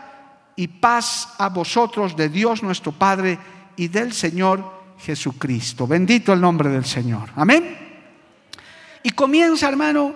[0.56, 3.38] y paz a vosotros de Dios nuestro Padre
[3.76, 5.88] y del Señor Jesucristo.
[5.88, 7.30] Bendito el nombre del Señor.
[7.36, 7.78] Amén.
[9.04, 10.16] Y comienza, hermano,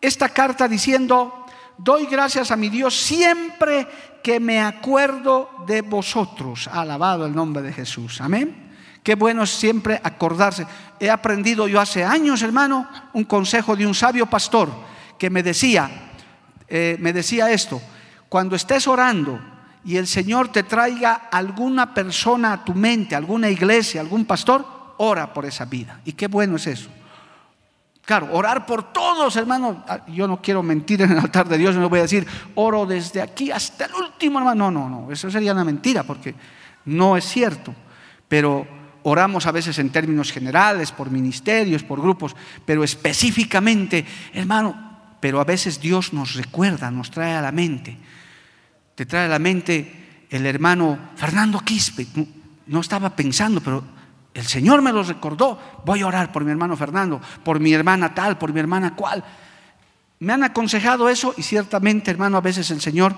[0.00, 1.46] esta carta diciendo,
[1.78, 3.86] doy gracias a mi Dios siempre
[4.22, 6.68] que me acuerdo de vosotros.
[6.68, 8.20] Alabado el nombre de Jesús.
[8.20, 8.68] Amén.
[9.02, 10.66] Qué bueno es siempre acordarse.
[11.00, 14.68] He aprendido yo hace años, hermano, un consejo de un sabio pastor
[15.18, 15.90] que me decía,
[16.68, 17.80] eh, me decía esto,
[18.28, 19.40] cuando estés orando
[19.84, 24.66] y el Señor te traiga alguna persona a tu mente, alguna iglesia, algún pastor,
[24.98, 26.00] ora por esa vida.
[26.04, 26.90] Y qué bueno es eso.
[28.08, 29.84] Claro, orar por todos, hermano.
[29.86, 32.86] Ah, yo no quiero mentir en el altar de Dios, no voy a decir, oro
[32.86, 34.70] desde aquí hasta el último, hermano.
[34.70, 36.34] No, no, no, eso sería una mentira porque
[36.86, 37.74] no es cierto.
[38.26, 38.66] Pero
[39.02, 44.74] oramos a veces en términos generales, por ministerios, por grupos, pero específicamente, hermano,
[45.20, 47.94] pero a veces Dios nos recuerda, nos trae a la mente.
[48.94, 52.06] Te trae a la mente el hermano Fernando Quispe.
[52.68, 53.84] No estaba pensando, pero
[54.38, 55.58] el Señor me lo recordó.
[55.84, 59.24] Voy a orar por mi hermano Fernando, por mi hermana tal, por mi hermana cual.
[60.20, 63.14] Me han aconsejado eso y ciertamente, hermano, a veces el Señor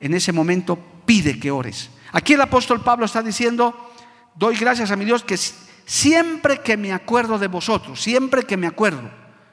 [0.00, 1.90] en ese momento pide que ores.
[2.12, 3.92] Aquí el apóstol Pablo está diciendo,
[4.34, 8.66] doy gracias a mi Dios que siempre que me acuerdo de vosotros, siempre que me
[8.66, 9.10] acuerdo,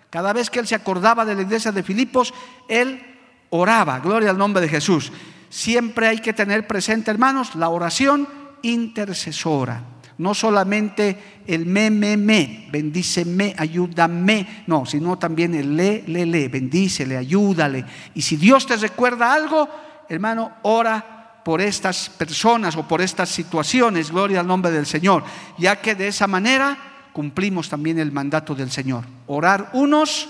[0.10, 2.34] cada vez que él se acordaba de la iglesia de Filipos,
[2.70, 3.02] él
[3.50, 5.12] oraba, gloria al nombre de Jesús.
[5.50, 8.28] Siempre hay que tener presente, hermanos, la oración
[8.62, 9.92] intercesora.
[10.17, 16.47] No solamente el me, me, me, bendíceme, ayúdame, no, sino también el le, le, le,
[16.47, 17.86] bendícele, ayúdale.
[18.13, 19.67] Y si Dios te recuerda algo,
[20.10, 25.23] hermano, ora por estas personas o por estas situaciones, gloria al nombre del Señor,
[25.58, 26.78] ya que de esa manera
[27.12, 30.30] cumplimos también el mandato del Señor, orar unos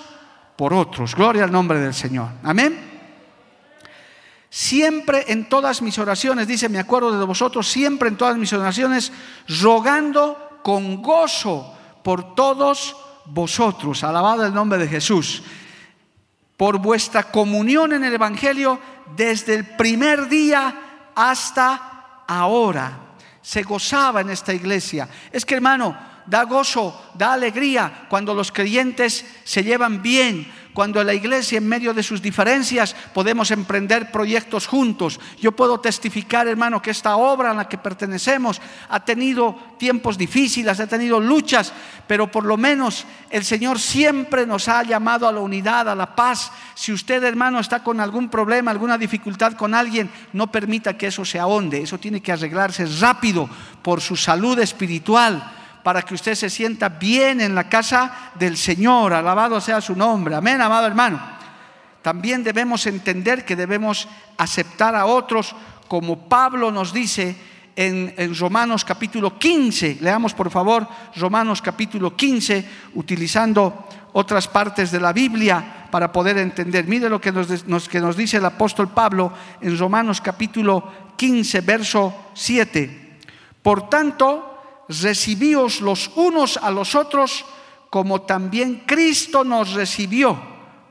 [0.56, 2.30] por otros, gloria al nombre del Señor.
[2.44, 2.93] Amén.
[4.56, 9.12] Siempre en todas mis oraciones, dice, me acuerdo de vosotros, siempre en todas mis oraciones,
[9.48, 14.04] rogando con gozo por todos vosotros.
[14.04, 15.42] Alabado el nombre de Jesús.
[16.56, 18.80] Por vuestra comunión en el Evangelio
[19.16, 23.16] desde el primer día hasta ahora.
[23.42, 25.10] Se gozaba en esta iglesia.
[25.32, 31.14] Es que hermano, da gozo, da alegría cuando los creyentes se llevan bien, cuando la
[31.14, 35.20] iglesia en medio de sus diferencias podemos emprender proyectos juntos.
[35.40, 38.60] Yo puedo testificar, hermano, que esta obra a la que pertenecemos
[38.90, 41.72] ha tenido tiempos difíciles, ha tenido luchas,
[42.08, 46.16] pero por lo menos el Señor siempre nos ha llamado a la unidad, a la
[46.16, 46.52] paz.
[46.74, 51.24] Si usted, hermano, está con algún problema, alguna dificultad con alguien, no permita que eso
[51.24, 51.82] se ahonde.
[51.82, 53.50] Eso tiene que arreglarse rápido
[53.82, 59.14] por su salud espiritual para que usted se sienta bien en la casa del Señor.
[59.14, 60.36] Alabado sea su nombre.
[60.36, 61.22] Amén, amado hermano.
[62.02, 65.56] También debemos entender que debemos aceptar a otros
[65.88, 67.36] como Pablo nos dice
[67.76, 70.00] en, Romanos capítulo 15.
[70.02, 72.66] Leamos por favor Romanos capítulo 15
[72.96, 76.88] utilizando otras partes de la Biblia para poder entender.
[76.88, 82.14] Mire lo que nos, que nos dice el apóstol Pablo en Romanos capítulo 15, verso
[82.34, 83.20] 7.
[83.62, 84.53] Por tanto,
[85.02, 87.46] recibíos los unos a los otros
[87.90, 90.36] como también Cristo nos recibió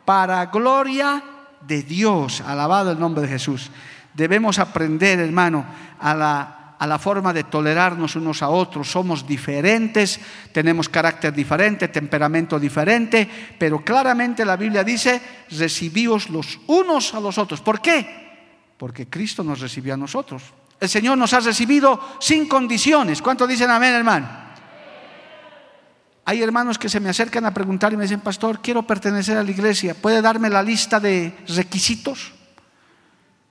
[0.04, 1.22] para gloria
[1.66, 2.40] de Dios.
[2.42, 3.70] Alabado el nombre de Jesús.
[4.14, 5.64] Debemos aprender, hermano,
[5.98, 8.90] a la, a la forma de tolerarnos unos a otros.
[8.90, 10.20] Somos diferentes,
[10.52, 17.36] tenemos carácter diferente, temperamento diferente, pero claramente la Biblia dice, recibíos los unos a los
[17.38, 17.60] otros.
[17.60, 18.74] ¿Por qué?
[18.76, 20.42] Porque Cristo nos recibió a nosotros.
[20.82, 23.22] El Señor nos ha recibido sin condiciones.
[23.22, 24.28] ¿Cuánto dicen amén, hermano?
[26.24, 29.44] Hay hermanos que se me acercan a preguntar y me dicen, pastor, quiero pertenecer a
[29.44, 32.32] la iglesia, ¿puede darme la lista de requisitos?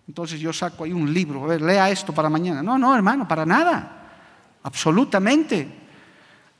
[0.09, 2.61] Entonces yo saco ahí un libro, a ver, lea esto para mañana.
[2.61, 4.09] No, no, hermano, para nada.
[4.63, 5.69] Absolutamente.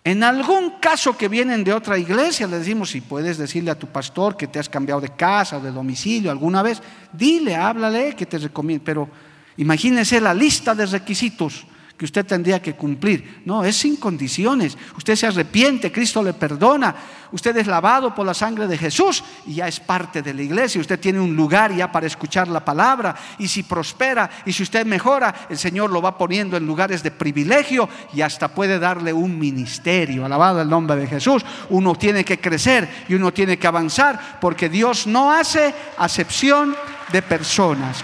[0.06, 3.88] En algún caso que vienen de otra iglesia, le decimos, si puedes decirle a tu
[3.88, 6.82] pastor que te has cambiado de casa o de domicilio alguna vez,
[7.12, 8.86] dile, háblale, que te recomiende.
[8.86, 9.10] Pero
[9.58, 11.66] Imagínese la lista de requisitos
[12.02, 13.44] que usted tendría que cumplir.
[13.46, 14.76] No, es sin condiciones.
[14.98, 16.96] Usted se arrepiente, Cristo le perdona.
[17.32, 20.82] Usted es lavado por la sangre de Jesús y ya es parte de la iglesia.
[20.82, 23.16] Usted tiene un lugar ya para escuchar la palabra.
[23.38, 27.12] Y si prospera y si usted mejora, el Señor lo va poniendo en lugares de
[27.12, 30.26] privilegio y hasta puede darle un ministerio.
[30.26, 31.46] Alabado el nombre de Jesús.
[31.70, 36.76] Uno tiene que crecer y uno tiene que avanzar porque Dios no hace acepción
[37.12, 38.04] de personas.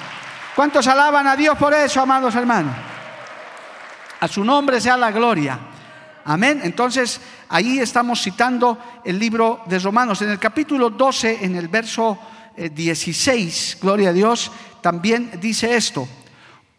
[0.57, 2.75] ¿Cuántos alaban a Dios por eso, amados hermanos?
[4.19, 5.59] A su nombre sea la gloria.
[6.25, 6.61] Amén.
[6.63, 10.19] Entonces, ahí estamos citando el libro de Romanos.
[10.23, 12.17] En el capítulo 12, en el verso
[12.57, 14.51] 16, eh, gloria a Dios,
[14.81, 16.07] también dice esto.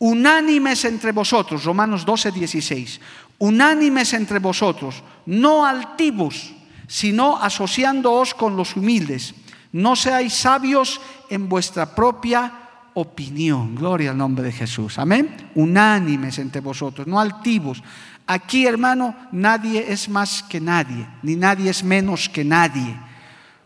[0.00, 3.00] Unánimes entre vosotros, Romanos 12, 16.
[3.38, 6.52] Unánimes entre vosotros, no altivos,
[6.88, 9.36] sino asociándoos con los humildes.
[9.70, 11.00] No seáis sabios
[11.30, 12.64] en vuestra propia
[13.00, 13.74] opinión.
[13.74, 14.98] Gloria al nombre de Jesús.
[14.98, 15.50] Amén.
[15.54, 17.82] Unánimes entre vosotros, no altivos.
[18.26, 22.94] Aquí, hermano, nadie es más que nadie, ni nadie es menos que nadie.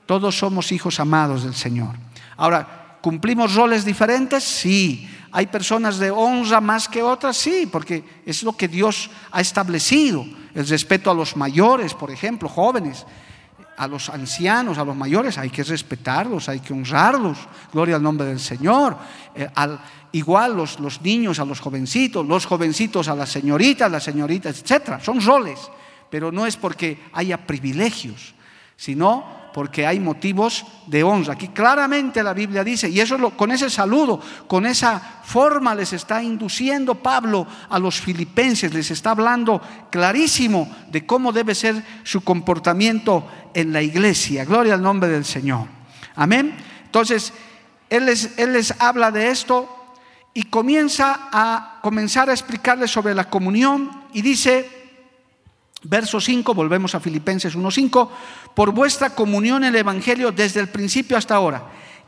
[0.07, 1.97] Todos somos hijos amados del Señor.
[2.37, 4.45] Ahora, ¿cumplimos roles diferentes?
[4.45, 5.09] Sí.
[5.33, 7.37] ¿Hay personas de honra más que otras?
[7.37, 10.25] Sí, porque es lo que Dios ha establecido.
[10.55, 13.07] El respeto a los mayores, por ejemplo, jóvenes
[13.83, 17.37] a los ancianos, a los mayores, hay que respetarlos, hay que honrarlos.
[17.73, 18.97] Gloria al nombre del Señor.
[19.35, 19.81] Eh, al,
[20.13, 25.01] igual los, los, niños a los jovencitos, los jovencitos a las señoritas, las señoritas, etc.
[25.03, 25.59] Son roles,
[26.09, 28.35] pero no es porque haya privilegios,
[28.77, 31.35] sino porque hay motivos de honra.
[31.35, 36.23] Aquí claramente la Biblia dice, y eso con ese saludo, con esa forma les está
[36.23, 43.27] induciendo Pablo a los filipenses, les está hablando clarísimo de cómo debe ser su comportamiento
[43.55, 44.45] en la iglesia.
[44.45, 45.67] Gloria al nombre del Señor.
[46.15, 46.55] Amén.
[46.85, 47.33] Entonces,
[47.91, 49.69] él les, él les habla de esto
[50.35, 54.82] y comienza a comenzar a explicarles sobre la comunión y dice,
[55.85, 58.09] Verso 5, volvemos a Filipenses 1.5,
[58.55, 61.65] por vuestra comunión el Evangelio desde el principio hasta ahora,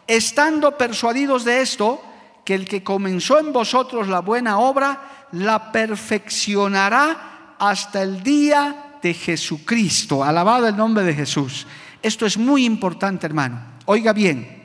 [0.06, 2.00] estando persuadidos de esto,
[2.44, 9.14] que el que comenzó en vosotros la buena obra, la perfeccionará hasta el día de
[9.14, 10.22] Jesucristo.
[10.22, 11.66] Alabado el nombre de Jesús.
[12.02, 13.60] Esto es muy importante, hermano.
[13.86, 14.62] Oiga bien,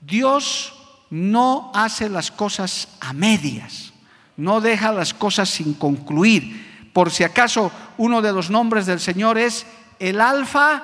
[0.00, 0.74] Dios
[1.10, 3.92] no hace las cosas a medias,
[4.36, 6.63] no deja las cosas sin concluir
[6.94, 9.66] por si acaso uno de los nombres del Señor es
[9.98, 10.82] el alfa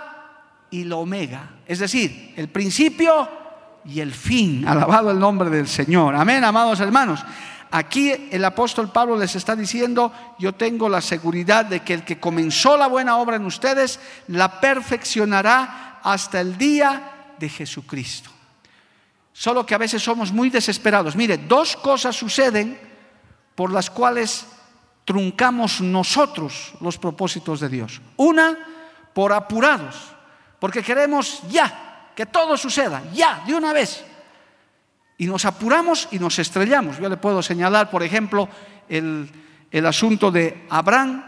[0.68, 3.28] y la omega, es decir, el principio
[3.84, 4.64] y el fin.
[4.68, 6.16] Alabado el nombre del Señor.
[6.16, 7.24] Amén, amados hermanos.
[7.70, 12.18] Aquí el apóstol Pablo les está diciendo, yo tengo la seguridad de que el que
[12.18, 18.30] comenzó la buena obra en ustedes, la perfeccionará hasta el día de Jesucristo.
[19.32, 21.14] Solo que a veces somos muy desesperados.
[21.14, 22.76] Mire, dos cosas suceden
[23.54, 24.46] por las cuales
[25.11, 28.00] truncamos nosotros los propósitos de Dios.
[28.14, 28.56] Una,
[29.12, 29.96] por apurados,
[30.61, 34.04] porque queremos ya, que todo suceda, ya, de una vez.
[35.18, 36.98] Y nos apuramos y nos estrellamos.
[37.00, 38.48] Yo le puedo señalar, por ejemplo,
[38.88, 39.28] el,
[39.72, 41.24] el asunto de Abraham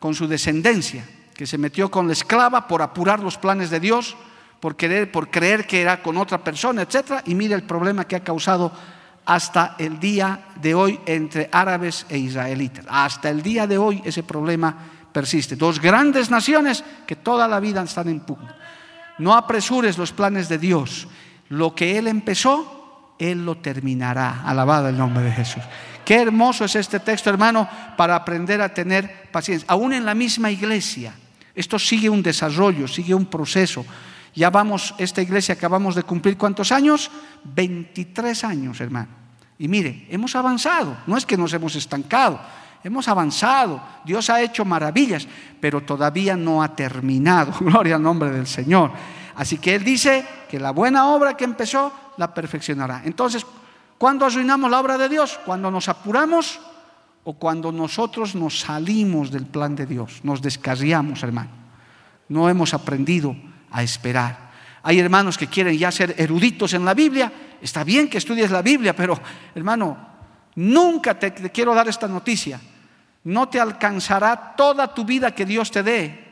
[0.00, 4.16] con su descendencia, que se metió con la esclava por apurar los planes de Dios,
[4.60, 7.20] por, querer, por creer que era con otra persona, etc.
[7.26, 8.72] Y mire el problema que ha causado
[9.26, 12.86] hasta el día de hoy entre árabes e israelitas.
[12.88, 14.74] Hasta el día de hoy ese problema
[15.12, 15.56] persiste.
[15.56, 18.56] Dos grandes naciones que toda la vida están en pugna.
[19.18, 21.08] No apresures los planes de Dios.
[21.48, 24.42] Lo que Él empezó, Él lo terminará.
[24.44, 25.62] Alabado el nombre de Jesús.
[26.04, 29.66] Qué hermoso es este texto, hermano, para aprender a tener paciencia.
[29.68, 31.12] Aún en la misma iglesia,
[31.52, 33.84] esto sigue un desarrollo, sigue un proceso.
[34.36, 37.10] Ya vamos, esta iglesia acabamos de cumplir cuántos años?
[37.42, 39.08] 23 años, hermano.
[39.58, 42.38] Y mire, hemos avanzado, no es que nos hemos estancado,
[42.84, 45.26] hemos avanzado, Dios ha hecho maravillas,
[45.58, 48.92] pero todavía no ha terminado, gloria al nombre del Señor.
[49.36, 53.00] Así que Él dice que la buena obra que empezó la perfeccionará.
[53.06, 53.46] Entonces,
[53.96, 55.40] ¿cuándo arruinamos la obra de Dios?
[55.46, 56.60] Cuando nos apuramos
[57.24, 61.50] o cuando nosotros nos salimos del plan de Dios, nos descarriamos, hermano.
[62.28, 63.34] No hemos aprendido
[63.70, 64.46] a esperar.
[64.82, 67.32] Hay hermanos que quieren ya ser eruditos en la Biblia.
[67.60, 69.18] Está bien que estudies la Biblia, pero
[69.54, 69.96] hermano,
[70.54, 72.60] nunca te, quiero dar esta noticia.
[73.24, 76.24] No te alcanzará toda tu vida que Dios te dé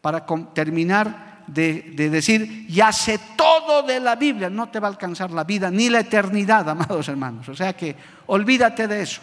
[0.00, 0.24] para
[0.54, 4.48] terminar de, de, decir, ya sé todo de la Biblia.
[4.48, 7.48] No te va a alcanzar la vida ni la eternidad, amados hermanos.
[7.48, 9.20] O sea que olvídate de eso.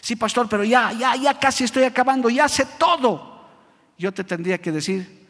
[0.00, 3.44] Sí, pastor, pero ya, ya, ya casi estoy acabando, ya sé todo.
[3.98, 5.21] Yo te tendría que decir,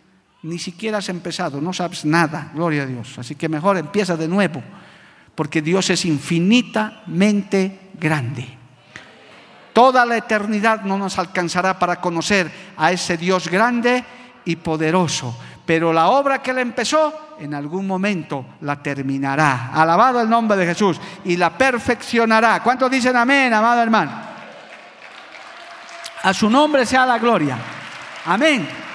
[0.42, 3.18] ni siquiera has empezado, no sabes nada, gloria a Dios.
[3.18, 4.62] Así que mejor empieza de nuevo,
[5.34, 8.48] porque Dios es infinitamente grande.
[9.72, 14.04] Toda la eternidad no nos alcanzará para conocer a ese Dios grande
[14.44, 19.70] y poderoso, pero la obra que Él empezó, en algún momento la terminará.
[19.72, 22.62] Alabado el nombre de Jesús y la perfeccionará.
[22.62, 24.32] ¿Cuántos dicen amén, amado hermano?
[26.24, 27.56] A su nombre sea la gloria.
[28.26, 28.91] Amén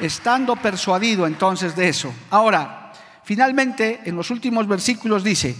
[0.00, 2.12] estando persuadido entonces de eso.
[2.30, 2.92] Ahora,
[3.24, 5.54] finalmente, en los últimos versículos dice,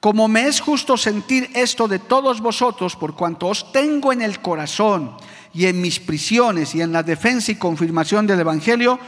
[0.00, 4.40] como me es justo sentir esto de todos vosotros, por cuanto os tengo en el
[4.40, 5.16] corazón
[5.54, 8.98] y en mis prisiones y en la defensa y confirmación del Evangelio,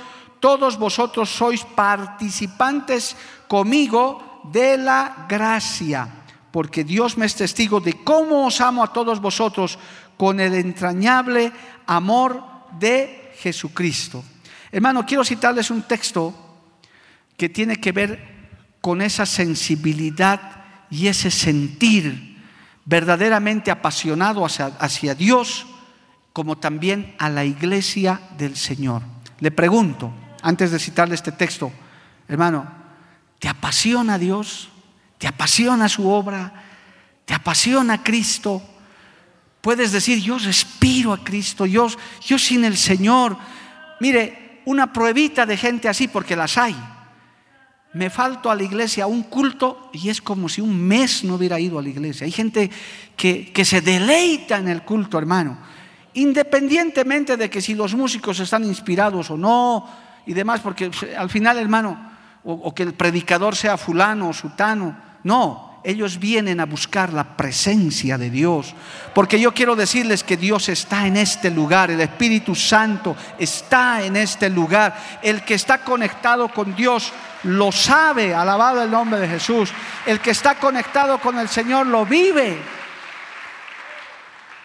[0.40, 3.16] todos vosotros sois participantes
[3.48, 6.08] conmigo de la gracia,
[6.50, 9.78] porque Dios me es testigo de cómo os amo a todos vosotros
[10.16, 11.52] con el entrañable
[11.86, 12.42] amor
[12.78, 14.24] de Jesucristo.
[14.72, 16.34] Hermano, quiero citarles un texto
[17.36, 18.36] que tiene que ver
[18.80, 22.36] con esa sensibilidad y ese sentir
[22.84, 25.66] verdaderamente apasionado hacia, Dios,
[26.32, 29.02] como también a la iglesia del Señor.
[29.40, 30.12] Le pregunto,
[30.42, 31.72] antes de citarle este texto,
[32.28, 32.66] hermano,
[33.38, 34.68] ¿te apasiona Dios?
[35.18, 36.52] ¿Te apasiona su obra?
[37.24, 38.62] ¿Te apasiona Cristo?
[39.60, 41.88] Puedes decir, yo respiro a Cristo, yo,
[42.24, 43.36] yo sin el Señor.
[43.98, 46.76] Mire, una pruebita de gente así, porque las hay.
[47.94, 51.36] Me falto a la iglesia a un culto y es como si un mes no
[51.36, 52.26] hubiera ido a la iglesia.
[52.26, 52.70] Hay gente
[53.16, 55.56] que, que se deleita en el culto, hermano.
[56.14, 59.88] Independientemente de que si los músicos están inspirados o no
[60.26, 62.12] y demás, porque al final, hermano,
[62.44, 67.36] o, o que el predicador sea fulano o sutano, no, ellos vienen a buscar la
[67.36, 68.74] presencia de Dios.
[69.14, 74.16] Porque yo quiero decirles que Dios está en este lugar, el Espíritu Santo está en
[74.16, 75.20] este lugar.
[75.22, 77.12] El que está conectado con Dios
[77.44, 79.70] lo sabe, alabado el nombre de Jesús.
[80.04, 82.58] El que está conectado con el Señor lo vive.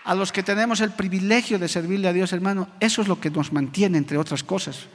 [0.06, 3.30] A los que tenemos el privilegio de servirle a Dios, hermano, eso es lo que
[3.30, 4.88] nos mantiene, entre otras cosas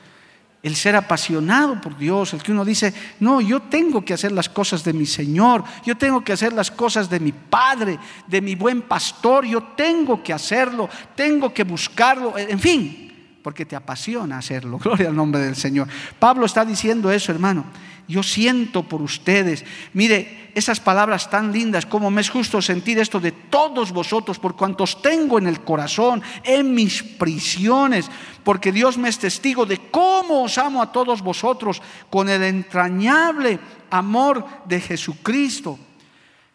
[0.62, 4.48] el ser apasionado por Dios, el que uno dice, no, yo tengo que hacer las
[4.48, 8.54] cosas de mi Señor, yo tengo que hacer las cosas de mi Padre, de mi
[8.54, 14.78] buen pastor, yo tengo que hacerlo, tengo que buscarlo, en fin, porque te apasiona hacerlo,
[14.82, 15.88] gloria al nombre del Señor.
[16.18, 17.64] Pablo está diciendo eso, hermano
[18.08, 19.64] yo siento por ustedes.
[19.92, 24.56] Mire, esas palabras tan lindas, como me es justo sentir esto de todos vosotros, por
[24.56, 28.08] cuantos tengo en el corazón, en mis prisiones,
[28.46, 33.58] porque Dios me es testigo de cómo os amo a todos vosotros con el entrañable
[33.90, 35.76] amor de Jesucristo.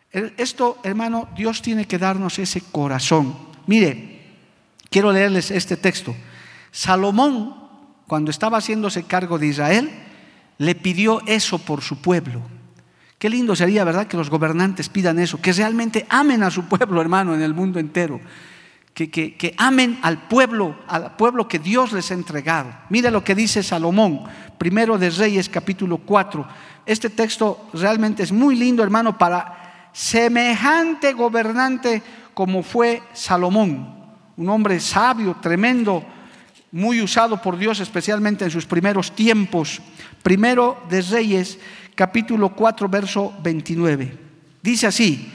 [0.10, 3.38] Esto, hermano, Dios tiene que darnos ese corazón.
[3.68, 4.22] Mire,
[4.90, 6.16] quiero leerles este texto.
[6.72, 7.58] Salomón,
[8.08, 9.92] cuando estaba haciéndose cargo de Israel,
[10.60, 12.42] le pidió eso por su pueblo.
[13.20, 17.02] Qué lindo sería, ¿verdad?, que los gobernantes pidan eso, que realmente amen a su pueblo,
[17.02, 18.22] hermano, en el mundo entero.
[19.10, 22.72] Que, amen al pueblo, al pueblo que Dios les ha entregado.
[22.90, 24.24] Mira lo que dice Salomón,
[24.58, 26.48] primero de Reyes, capítulo 4.
[26.86, 32.02] Este texto realmente es muy lindo, hermano, para semejante gobernante
[32.34, 33.94] como fue Salomón,
[34.38, 36.04] un hombre sabio, tremendo,
[36.72, 39.82] muy usado por Dios, especialmente en sus primeros tiempos.
[40.24, 41.60] Primero de Reyes,
[41.96, 44.18] capítulo 4, verso 29.
[44.62, 45.32] Dice así,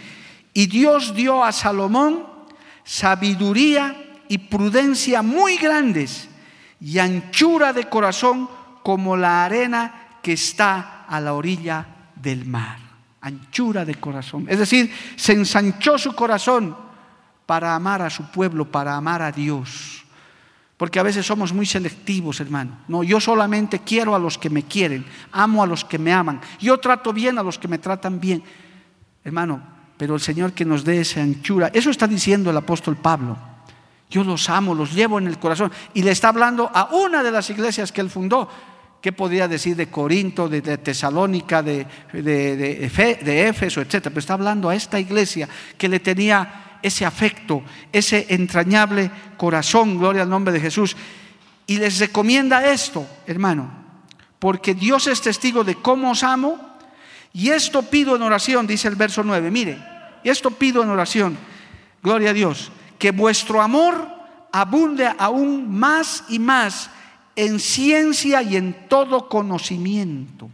[0.55, 2.36] y Dios dio a Salomón
[2.87, 3.95] sabiduría
[4.29, 6.29] y prudencia muy grandes
[6.81, 8.49] y anchura de corazón
[8.83, 12.79] como la arena que está a la orilla del mar.
[13.21, 14.47] Anchura de corazón.
[14.49, 16.77] Es decir, se ensanchó su corazón
[17.45, 20.05] para amar a su pueblo, para amar a Dios.
[20.77, 22.79] Porque a veces somos muy selectivos, hermano.
[22.87, 26.41] No, yo solamente quiero a los que me quieren, amo a los que me aman.
[26.61, 28.45] Yo trato bien a los que me tratan bien.
[29.25, 33.37] Hermano, pero el Señor que nos dé esa anchura, eso está diciendo el apóstol Pablo.
[34.11, 35.73] Yo los amo, los llevo en el corazón.
[35.95, 38.49] Y le está hablando a una de las iglesias que él fundó.
[39.01, 44.11] ¿Qué podría decir de Corinto, de, Tesalónica, de, de, de, Éfeso, etcétera?
[44.11, 50.23] Pero está hablando a esta iglesia que le tenía ese afecto, ese entrañable corazón, gloria
[50.23, 50.97] al nombre de Jesús.
[51.67, 53.71] Y les recomienda esto, hermano,
[54.39, 56.76] porque Dios es testigo de cómo os amo
[57.37, 59.79] y esto pido en oración, dice el verso 9, mire,
[60.25, 61.37] y esto pido en oración,
[62.03, 64.09] gloria a Dios, que vuestro amor
[64.51, 66.89] abunde aún más y más
[67.37, 70.49] en ciencia y en todo conocimiento.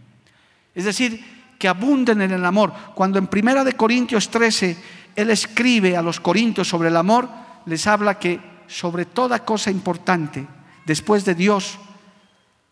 [0.74, 1.24] Es decir,
[1.56, 2.72] que abunden en el amor.
[2.96, 4.76] Cuando en Primera de Corintios 13
[5.14, 7.28] él escribe a los corintios sobre el amor,
[7.64, 10.44] les habla que sobre toda cosa importante,
[10.84, 11.78] después de Dios,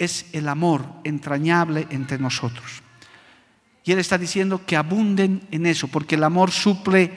[0.01, 2.83] es el amor entrañable entre nosotros.
[3.91, 7.11] Y Él está diciendo que abunden en eso, porque el amor suple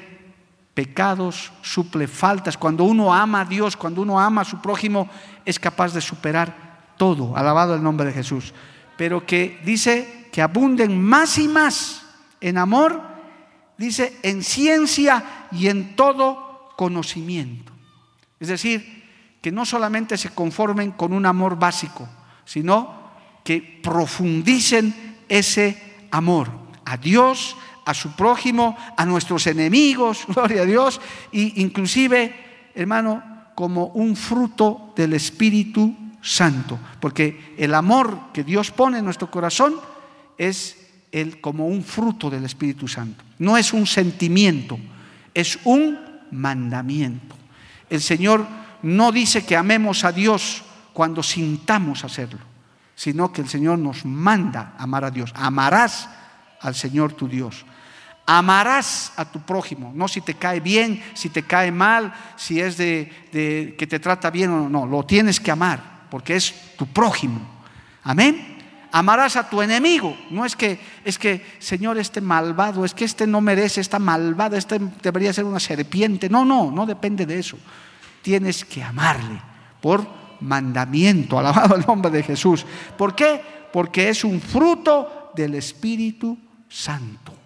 [0.73, 2.57] pecados, suple faltas.
[2.57, 5.07] Cuando uno ama a Dios, cuando uno ama a su prójimo,
[5.45, 7.37] es capaz de superar todo.
[7.37, 8.55] Alabado el nombre de Jesús.
[8.97, 12.07] Pero que dice que abunden más y más
[12.41, 12.99] en amor
[13.77, 17.71] dice, en ciencia y en todo conocimiento.
[18.39, 19.03] Es decir,
[19.43, 22.09] que no solamente se conformen con un amor básico,
[22.45, 23.11] sino
[23.43, 27.55] que profundicen ese amor a Dios,
[27.85, 33.23] a su prójimo, a nuestros enemigos, gloria a Dios, e inclusive, hermano,
[33.55, 39.75] como un fruto del Espíritu Santo, porque el amor que Dios pone en nuestro corazón
[40.37, 40.77] es
[41.11, 43.23] el, como un fruto del Espíritu Santo.
[43.39, 44.79] No es un sentimiento,
[45.33, 45.99] es un
[46.31, 47.35] mandamiento.
[47.89, 48.47] El Señor
[48.81, 50.63] no dice que amemos a Dios
[50.93, 52.39] cuando sintamos hacerlo,
[52.95, 55.31] sino que el Señor nos manda amar a Dios.
[55.35, 56.09] Amarás
[56.63, 57.65] al Señor tu Dios.
[58.25, 62.77] Amarás a tu prójimo, no si te cae bien, si te cae mal, si es
[62.77, 66.87] de, que te trata bien o no, no, lo tienes que amar, porque es tu
[66.87, 67.41] prójimo.
[68.03, 68.53] Amén.
[68.93, 70.15] Amarás a tu enemigo.
[70.29, 74.57] No es que, es que, Señor, este malvado, es que este no merece, esta malvada,
[74.57, 76.29] este debería ser una serpiente.
[76.29, 77.57] No, no, no depende de eso.
[78.21, 79.41] Tienes que amarle
[79.81, 80.07] por
[80.41, 81.39] mandamiento.
[81.39, 82.65] Alabado el nombre de Jesús.
[82.97, 83.41] ¿Por qué?
[83.73, 86.37] Porque es un fruto del Espíritu
[86.73, 87.43] Santo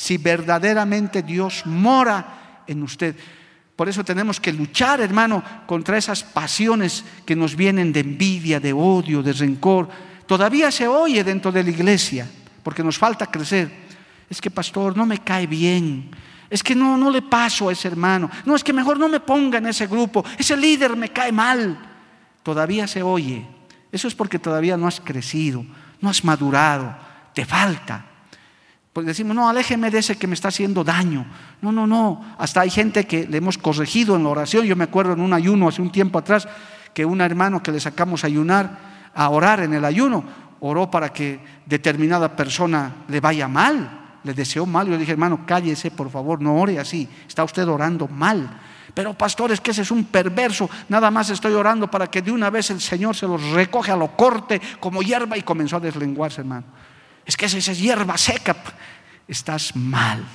[0.00, 3.14] si verdaderamente Dios mora en usted.
[3.76, 8.72] Por eso tenemos que luchar, hermano, contra esas pasiones que nos vienen de envidia, de
[8.72, 9.90] odio, de rencor.
[10.24, 12.26] Todavía se oye dentro de la iglesia,
[12.62, 13.70] porque nos falta crecer.
[14.30, 16.10] Es que, pastor, no me cae bien.
[16.48, 18.30] Es que no, no le paso a ese hermano.
[18.46, 20.24] No, es que mejor no me ponga en ese grupo.
[20.38, 21.78] Ese líder me cae mal.
[22.42, 23.46] Todavía se oye.
[23.92, 25.62] Eso es porque todavía no has crecido,
[26.00, 26.96] no has madurado.
[27.34, 28.06] Te falta.
[28.92, 31.24] Pues decimos, no, aléjeme de ese que me está haciendo daño.
[31.62, 32.24] No, no, no.
[32.38, 34.66] Hasta hay gente que le hemos corregido en la oración.
[34.66, 36.48] Yo me acuerdo en un ayuno hace un tiempo atrás
[36.92, 40.24] que un hermano que le sacamos a ayunar, a orar en el ayuno,
[40.58, 44.18] oró para que determinada persona le vaya mal.
[44.24, 44.86] Le deseó mal.
[44.86, 47.08] Yo le dije, hermano, cállese, por favor, no ore así.
[47.28, 48.60] Está usted orando mal.
[48.92, 50.68] Pero pastor, es que ese es un perverso.
[50.88, 53.96] Nada más estoy orando para que de una vez el Señor se los recoge a
[53.96, 56.64] lo corte como hierba y comenzó a deslenguarse, hermano
[57.30, 58.56] es que esa es hierba seca.
[59.28, 60.26] Estás mal.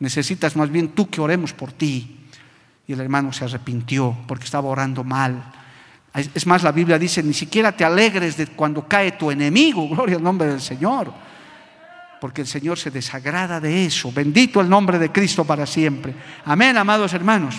[0.00, 2.26] Necesitas más bien tú que oremos por ti.
[2.86, 5.52] Y el hermano se arrepintió porque estaba orando mal.
[6.14, 10.16] Es más, la Biblia dice, ni siquiera te alegres de cuando cae tu enemigo, gloria
[10.16, 11.12] al nombre del Señor,
[12.18, 14.10] porque el Señor se desagrada de eso.
[14.10, 16.14] Bendito el nombre de Cristo para siempre.
[16.46, 17.56] Amén, amados hermanos.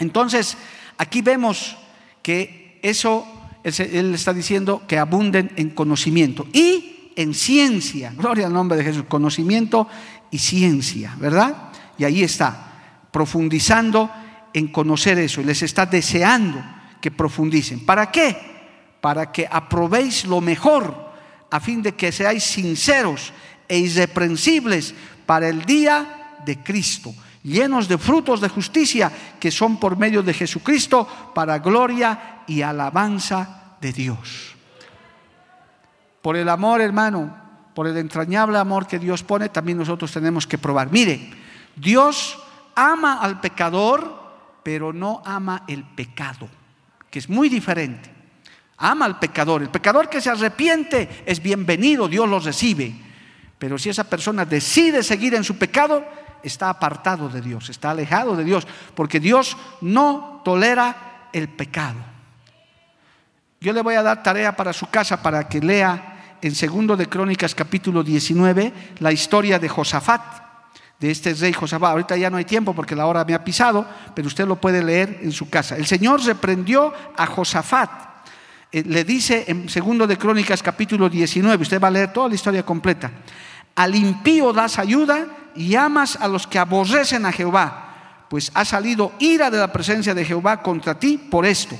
[0.00, 0.58] Entonces,
[0.98, 1.76] aquí vemos
[2.22, 3.24] que eso,
[3.62, 6.48] Él está diciendo que abunden en conocimiento.
[6.52, 8.12] Y en ciencia.
[8.16, 9.04] Gloria al nombre de Jesús.
[9.08, 9.88] Conocimiento
[10.30, 11.70] y ciencia, ¿verdad?
[11.98, 14.10] Y ahí está, profundizando
[14.52, 15.40] en conocer eso.
[15.40, 16.62] Y les está deseando
[17.00, 17.84] que profundicen.
[17.84, 18.36] ¿Para qué?
[19.00, 21.12] Para que aprobéis lo mejor,
[21.50, 23.32] a fin de que seáis sinceros
[23.68, 24.94] e irreprensibles
[25.26, 30.34] para el día de Cristo, llenos de frutos de justicia que son por medio de
[30.34, 34.53] Jesucristo para gloria y alabanza de Dios.
[36.24, 37.36] Por el amor, hermano,
[37.74, 40.90] por el entrañable amor que Dios pone, también nosotros tenemos que probar.
[40.90, 41.30] Mire,
[41.76, 42.38] Dios
[42.74, 44.22] ama al pecador,
[44.62, 46.48] pero no ama el pecado,
[47.10, 48.10] que es muy diferente.
[48.78, 49.60] Ama al pecador.
[49.60, 52.94] El pecador que se arrepiente es bienvenido, Dios lo recibe.
[53.58, 56.06] Pero si esa persona decide seguir en su pecado,
[56.42, 61.98] está apartado de Dios, está alejado de Dios, porque Dios no tolera el pecado.
[63.60, 66.12] Yo le voy a dar tarea para su casa para que lea
[66.44, 70.20] en segundo de Crónicas capítulo 19 la historia de Josafat,
[71.00, 71.92] de este rey Josafat.
[71.92, 74.84] Ahorita ya no hay tiempo porque la hora me ha pisado, pero usted lo puede
[74.84, 75.74] leer en su casa.
[75.74, 77.90] El Señor reprendió a Josafat.
[78.70, 82.34] Eh, le dice en segundo de Crónicas capítulo 19, usted va a leer toda la
[82.34, 83.10] historia completa.
[83.74, 85.26] Al impío das ayuda
[85.56, 90.12] y amas a los que aborrecen a Jehová, pues ha salido ira de la presencia
[90.12, 91.74] de Jehová contra ti por esto.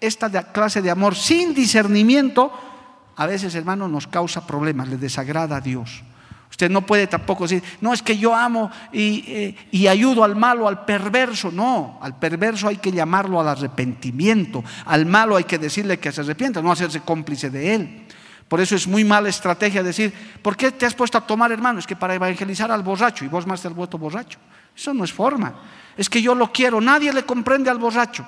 [0.00, 2.75] Esta clase de amor sin discernimiento
[3.16, 6.02] a veces, hermano, nos causa problemas, le desagrada a Dios.
[6.50, 10.68] Usted no puede tampoco decir, no es que yo amo y, eh, ayudo al malo,
[10.68, 11.50] al perverso.
[11.50, 14.62] No, al perverso hay que llamarlo al arrepentimiento.
[14.84, 18.06] Al malo hay que decirle que se arrepienta, no hacerse cómplice de él.
[18.48, 21.78] Por eso es muy mala estrategia decir, ¿por qué te has puesto a tomar, hermano?
[21.80, 24.38] Es que para evangelizar al borracho y vos más del vuestro borracho.
[24.76, 25.54] Eso no es forma.
[25.96, 28.24] Es que yo lo quiero, nadie le comprende al borracho.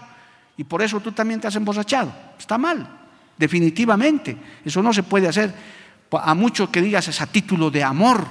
[0.57, 2.13] Y por eso tú también te has emborrachado.
[2.39, 3.08] Está mal
[3.39, 4.37] definitivamente.
[4.65, 5.55] Eso no se puede hacer.
[6.11, 8.27] A mucho que digas es a título de amor.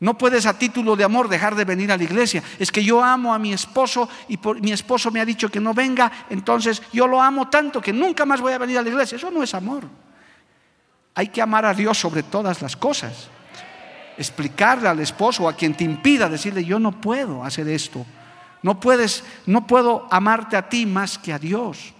[0.00, 2.42] No puedes a título de amor dejar de venir a la iglesia.
[2.58, 5.58] Es que yo amo a mi esposo y por, mi esposo me ha dicho que
[5.58, 8.90] no venga, entonces yo lo amo tanto que nunca más voy a venir a la
[8.90, 9.16] iglesia.
[9.16, 9.84] Eso no es amor.
[11.16, 13.28] Hay que amar a Dios sobre todas las cosas.
[14.16, 18.06] Explicarle al esposo o a quien te impida decirle, yo no puedo hacer esto.
[18.62, 21.92] No puedes, no puedo amarte a ti más que a Dios.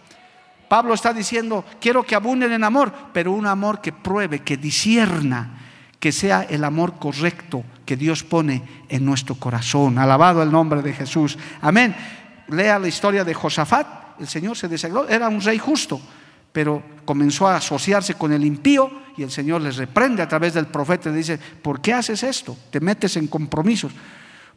[0.69, 5.59] Pablo está diciendo, quiero que abunden en amor, pero un amor que pruebe, que disierna,
[5.99, 9.99] que sea el amor correcto, que Dios pone en nuestro corazón.
[9.99, 11.39] Alabado el nombre de Jesús.
[11.63, 11.97] Amén.
[12.49, 14.21] Lea la historia de Josafat.
[14.21, 16.01] El Señor se desagró, era un rey justo,
[16.53, 20.67] pero comenzó a asociarse con el impío y el Señor les reprende a través del
[20.67, 22.57] profeta y le dice, ¿por qué haces esto?
[22.71, 23.93] Te metes en compromisos.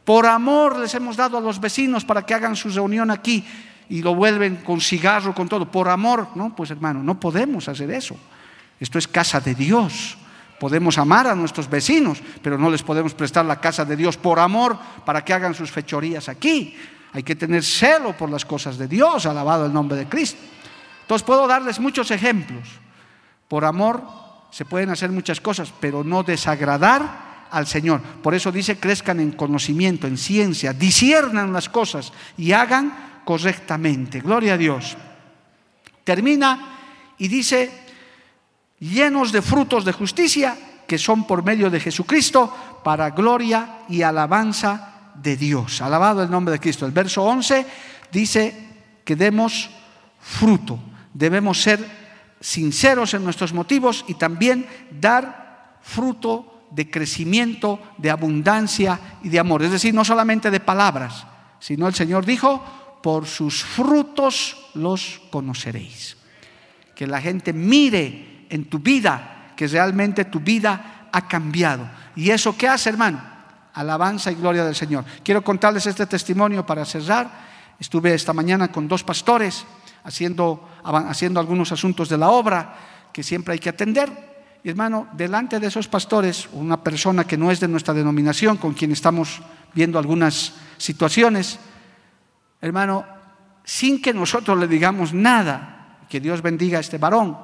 [0.04, 3.46] Por amor les hemos dado a los vecinos para que hagan su reunión aquí
[3.92, 5.70] y lo vuelven con cigarro, con todo.
[5.70, 8.16] Por amor, no, pues hermano, no podemos hacer eso.
[8.80, 10.18] Esto es casa de Dios.
[10.62, 14.40] Podemos amar a nuestros vecinos, pero no les podemos prestar la casa de Dios por
[14.40, 16.74] amor para que hagan sus fechorías aquí.
[17.12, 20.40] Hay que tener celo por las cosas de Dios, alabado el nombre de Cristo.
[21.02, 22.70] Entonces puedo darles muchos ejemplos.
[23.50, 24.02] Por amor
[24.52, 28.00] se pueden hacer muchas cosas, pero no desagradar al Señor.
[28.24, 34.20] Por eso dice, crezcan en conocimiento, en ciencia, disiernan las cosas y hagan correctamente.
[34.22, 34.98] Gloria a Dios.
[36.04, 37.72] Termina y dice,
[38.80, 40.58] llenos de frutos de justicia,
[40.88, 42.54] que son por medio de Jesucristo,
[42.84, 45.82] para gloria y alabanza de Dios.
[45.82, 46.86] Alabado el nombre de Cristo.
[46.86, 47.66] El verso 11
[48.12, 48.68] dice
[49.06, 49.70] que demos
[50.20, 50.80] fruto.
[51.14, 51.86] Debemos ser
[52.40, 54.66] sinceros en nuestros motivos y también
[55.00, 59.64] dar fruto de crecimiento, de abundancia y de amor.
[59.64, 61.26] Es decir, no solamente de palabras,
[61.60, 62.64] sino el Señor dijo,
[63.02, 66.18] por sus frutos los conoceréis.
[66.96, 71.90] Que la gente mire en tu vida que realmente tu vida ha cambiado.
[72.16, 73.22] ¿Y eso qué hace, hermano?
[73.74, 75.06] Alabanza y gloria del Señor.
[75.24, 77.30] Quiero contarles este testimonio para cerrar.
[77.80, 79.66] Estuve esta mañana con dos pastores
[80.04, 82.76] haciendo, haciendo algunos asuntos de la obra
[83.12, 84.32] que siempre hay que atender
[84.64, 88.74] y hermano, delante de esos pastores, una persona que no es de nuestra denominación, con
[88.74, 89.42] quien estamos
[89.74, 91.58] viendo algunas situaciones,
[92.62, 93.06] hermano,
[93.64, 97.38] sin que nosotros le digamos nada, que Dios bendiga a este varón,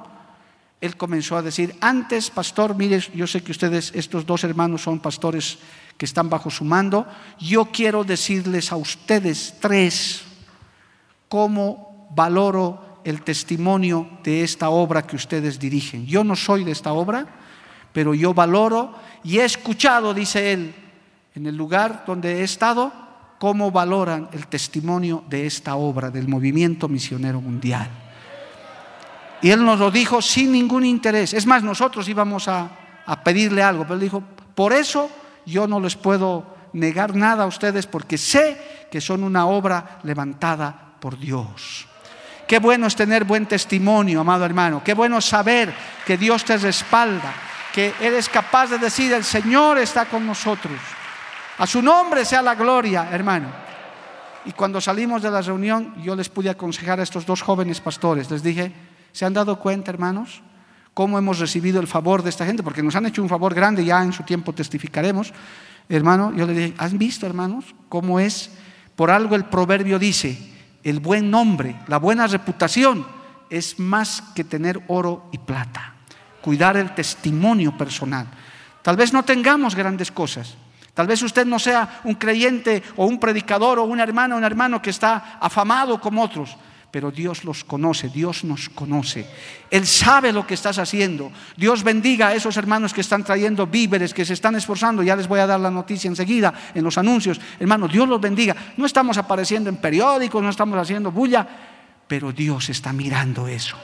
[0.80, 5.00] él comenzó a decir, antes, pastor, mire, yo sé que ustedes, estos dos hermanos son
[5.00, 5.58] pastores
[5.96, 7.06] que están bajo su mando,
[7.40, 10.22] yo quiero decirles a ustedes tres
[11.28, 16.06] cómo valoro el testimonio de esta obra que ustedes dirigen.
[16.06, 17.26] Yo no soy de esta obra,
[17.92, 18.94] pero yo valoro
[19.24, 20.74] y he escuchado, dice él,
[21.34, 22.92] en el lugar donde he estado,
[23.38, 27.88] cómo valoran el testimonio de esta obra del movimiento misionero mundial.
[29.40, 31.32] Y él nos lo dijo sin ningún interés.
[31.32, 32.70] Es más, nosotros íbamos a,
[33.24, 34.22] pedirle algo, pero él dijo,
[34.54, 35.10] por eso
[35.46, 40.94] yo no les puedo negar nada a ustedes porque sé que son una obra levantada
[41.00, 41.86] por Dios.
[42.46, 44.82] Qué bueno es tener buen testimonio, amado hermano.
[44.84, 45.72] Qué bueno saber
[46.04, 47.32] que Dios te respalda,
[47.72, 50.78] que eres capaz de decir, el Señor está con nosotros.
[51.58, 53.48] A su nombre sea la gloria, hermano.
[54.44, 58.30] Y cuando salimos de la reunión, yo les pude aconsejar a estos dos jóvenes pastores.
[58.30, 58.72] Les dije,
[59.12, 60.42] ¿se han dado cuenta, hermanos?
[60.98, 63.84] cómo hemos recibido el favor de esta gente, porque nos han hecho un favor grande,
[63.84, 65.32] ya en su tiempo testificaremos.
[65.88, 68.50] Hermano, yo les dije, ¿han visto, hermanos, cómo es?
[68.96, 70.36] Por algo el proverbio dice,
[70.82, 73.06] el buen nombre, la buena reputación
[73.48, 75.94] es más que tener oro y plata.
[76.42, 78.26] Cuidar el testimonio personal.
[78.82, 80.56] Tal vez no tengamos grandes cosas.
[80.98, 84.42] Tal vez usted no sea un creyente o un predicador o un hermano o un
[84.42, 86.56] hermano que está afamado como otros
[86.90, 89.26] pero Dios los conoce, Dios nos conoce.
[89.70, 91.30] Él sabe lo que estás haciendo.
[91.54, 95.02] Dios bendiga a esos hermanos que están trayendo víveres, que se están esforzando.
[95.02, 97.38] Ya les voy a dar la noticia enseguida en los anuncios.
[97.60, 98.56] Hermano, Dios los bendiga.
[98.78, 101.46] No estamos apareciendo en periódicos, no estamos haciendo bulla,
[102.08, 103.76] pero Dios está mirando eso.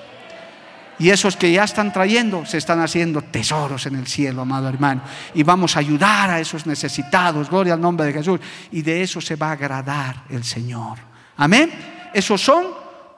[0.98, 5.02] Y esos que ya están trayendo se están haciendo tesoros en el cielo, amado hermano.
[5.34, 8.40] Y vamos a ayudar a esos necesitados, gloria al nombre de Jesús.
[8.70, 10.98] Y de eso se va a agradar el Señor.
[11.36, 11.70] Amén.
[12.12, 12.66] Esos son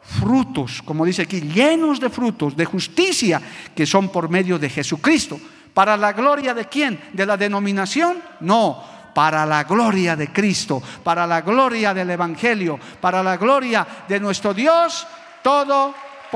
[0.01, 3.41] frutos, como dice aquí, llenos de frutos, de justicia,
[3.75, 5.39] que son por medio de Jesucristo.
[5.75, 6.99] ¿Para la gloria de quién?
[7.13, 8.17] ¿De la denominación?
[8.41, 8.83] No,
[9.15, 14.55] para la gloria de Cristo, para la gloria del Evangelio, para la gloria de nuestro
[14.55, 15.07] Dios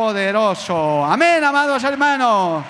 [0.00, 1.04] Todopoderoso.
[1.04, 2.64] Amén, amados hermanos.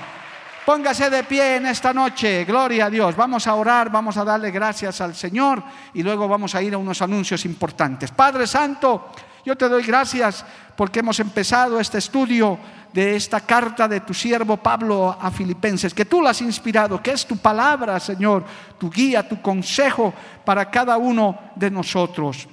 [0.66, 3.14] Póngase de pie en esta noche, gloria a Dios.
[3.14, 5.62] Vamos a orar, vamos a darle gracias al Señor
[5.94, 8.10] y luego vamos a ir a unos anuncios importantes.
[8.10, 9.10] Padre Santo,
[9.44, 12.58] yo te doy gracias porque hemos empezado este estudio
[12.92, 17.12] de esta carta de tu siervo Pablo a Filipenses, que tú la has inspirado, que
[17.12, 18.44] es tu palabra, Señor,
[18.76, 20.12] tu guía, tu consejo
[20.44, 22.48] para cada uno de nosotros.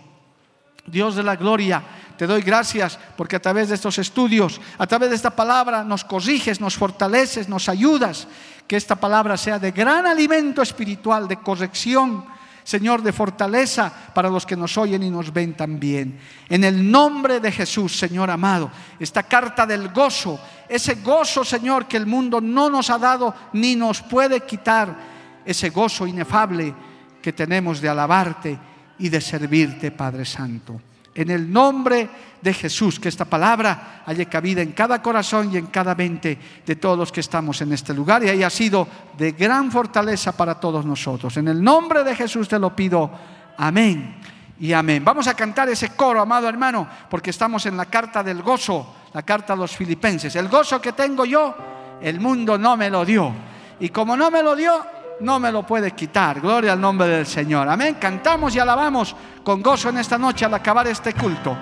[0.86, 1.82] Dios de la gloria,
[2.18, 6.04] te doy gracias porque a través de estos estudios, a través de esta palabra, nos
[6.04, 8.28] corriges, nos fortaleces, nos ayudas.
[8.68, 12.26] Que esta palabra sea de gran alimento espiritual, de corrección,
[12.64, 16.20] Señor, de fortaleza para los que nos oyen y nos ven también.
[16.50, 20.38] En el nombre de Jesús, Señor amado, esta carta del gozo,
[20.68, 25.16] ese gozo, Señor, que el mundo no nos ha dado ni nos puede quitar,
[25.46, 26.76] ese gozo inefable
[27.22, 28.60] que tenemos de alabarte
[29.00, 30.82] y de servirte, Padre Santo.
[31.18, 32.08] En el nombre
[32.42, 36.76] de Jesús, que esta palabra haya cabida en cada corazón y en cada mente de
[36.76, 38.88] todos los que estamos en este lugar y haya sido
[39.18, 41.36] de gran fortaleza para todos nosotros.
[41.38, 43.10] En el nombre de Jesús te lo pido.
[43.58, 44.16] Amén
[44.60, 45.04] y amén.
[45.04, 49.24] Vamos a cantar ese coro, amado hermano, porque estamos en la carta del gozo, la
[49.24, 50.36] carta a los filipenses.
[50.36, 51.56] El gozo que tengo yo,
[52.00, 53.34] el mundo no me lo dio.
[53.80, 54.86] Y como no me lo dio,
[55.20, 56.40] no me lo puede quitar.
[56.42, 57.68] Gloria al nombre del Señor.
[57.68, 57.98] Amén.
[58.00, 61.58] Cantamos y alabamos con gozo en esta noche al acabar este culto.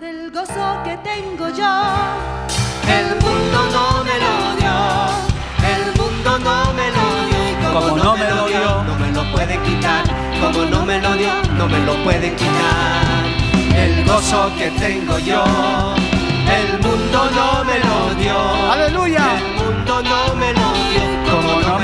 [0.00, 1.82] El gozo que tengo yo,
[2.88, 4.72] el mundo no me lo dio.
[5.62, 7.42] El mundo no me lo dio.
[7.50, 10.04] Y como, no, me lo dio, no me lo puede quitar.
[10.40, 13.24] Como no me lo dio, no me lo puede quitar.
[13.76, 18.72] El gozo que tengo yo, el mundo no me lo dio.
[18.72, 19.51] Aleluya.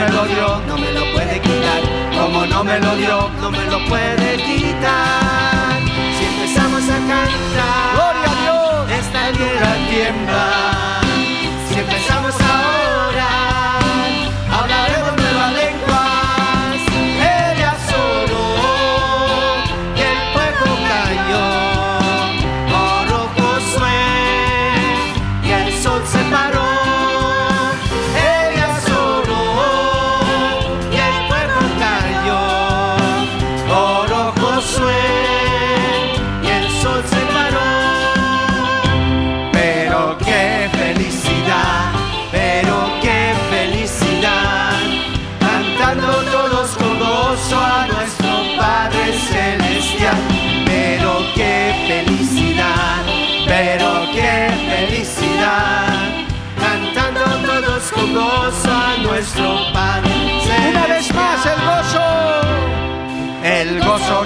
[0.09, 1.83] Me lo dio, no me lo puede quitar.
[2.19, 5.81] Como no me lo dio, no me lo puede quitar.
[6.17, 9.01] Si empezamos a cantar, Gloria a Dios.
[9.01, 11.01] esta tierra tiembla.
[11.69, 12.48] Si empezamos a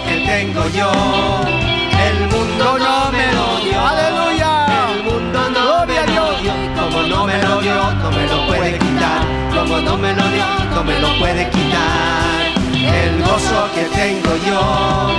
[0.00, 3.78] Que tengo yo, el mundo no me lo dio.
[3.78, 4.66] Aleluya.
[4.94, 6.52] El mundo no Gloria me lo dio.
[6.80, 9.22] Como no me lo dio, no me lo puede quitar.
[9.54, 12.32] Como no me lo dio, no me lo puede quitar.
[12.74, 15.10] El gozo que tengo yo,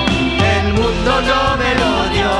[0.58, 2.32] el mundo no me lo dio.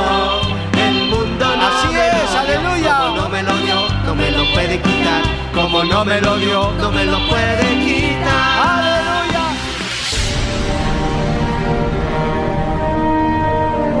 [0.86, 2.40] El mundo no Así me es, lo dio.
[2.40, 2.96] aleluya.
[2.98, 5.22] Como no me lo dio, no me lo puede quitar.
[5.54, 8.58] Como no me lo dio, no me lo puede quitar.
[8.68, 9.33] Aleluya.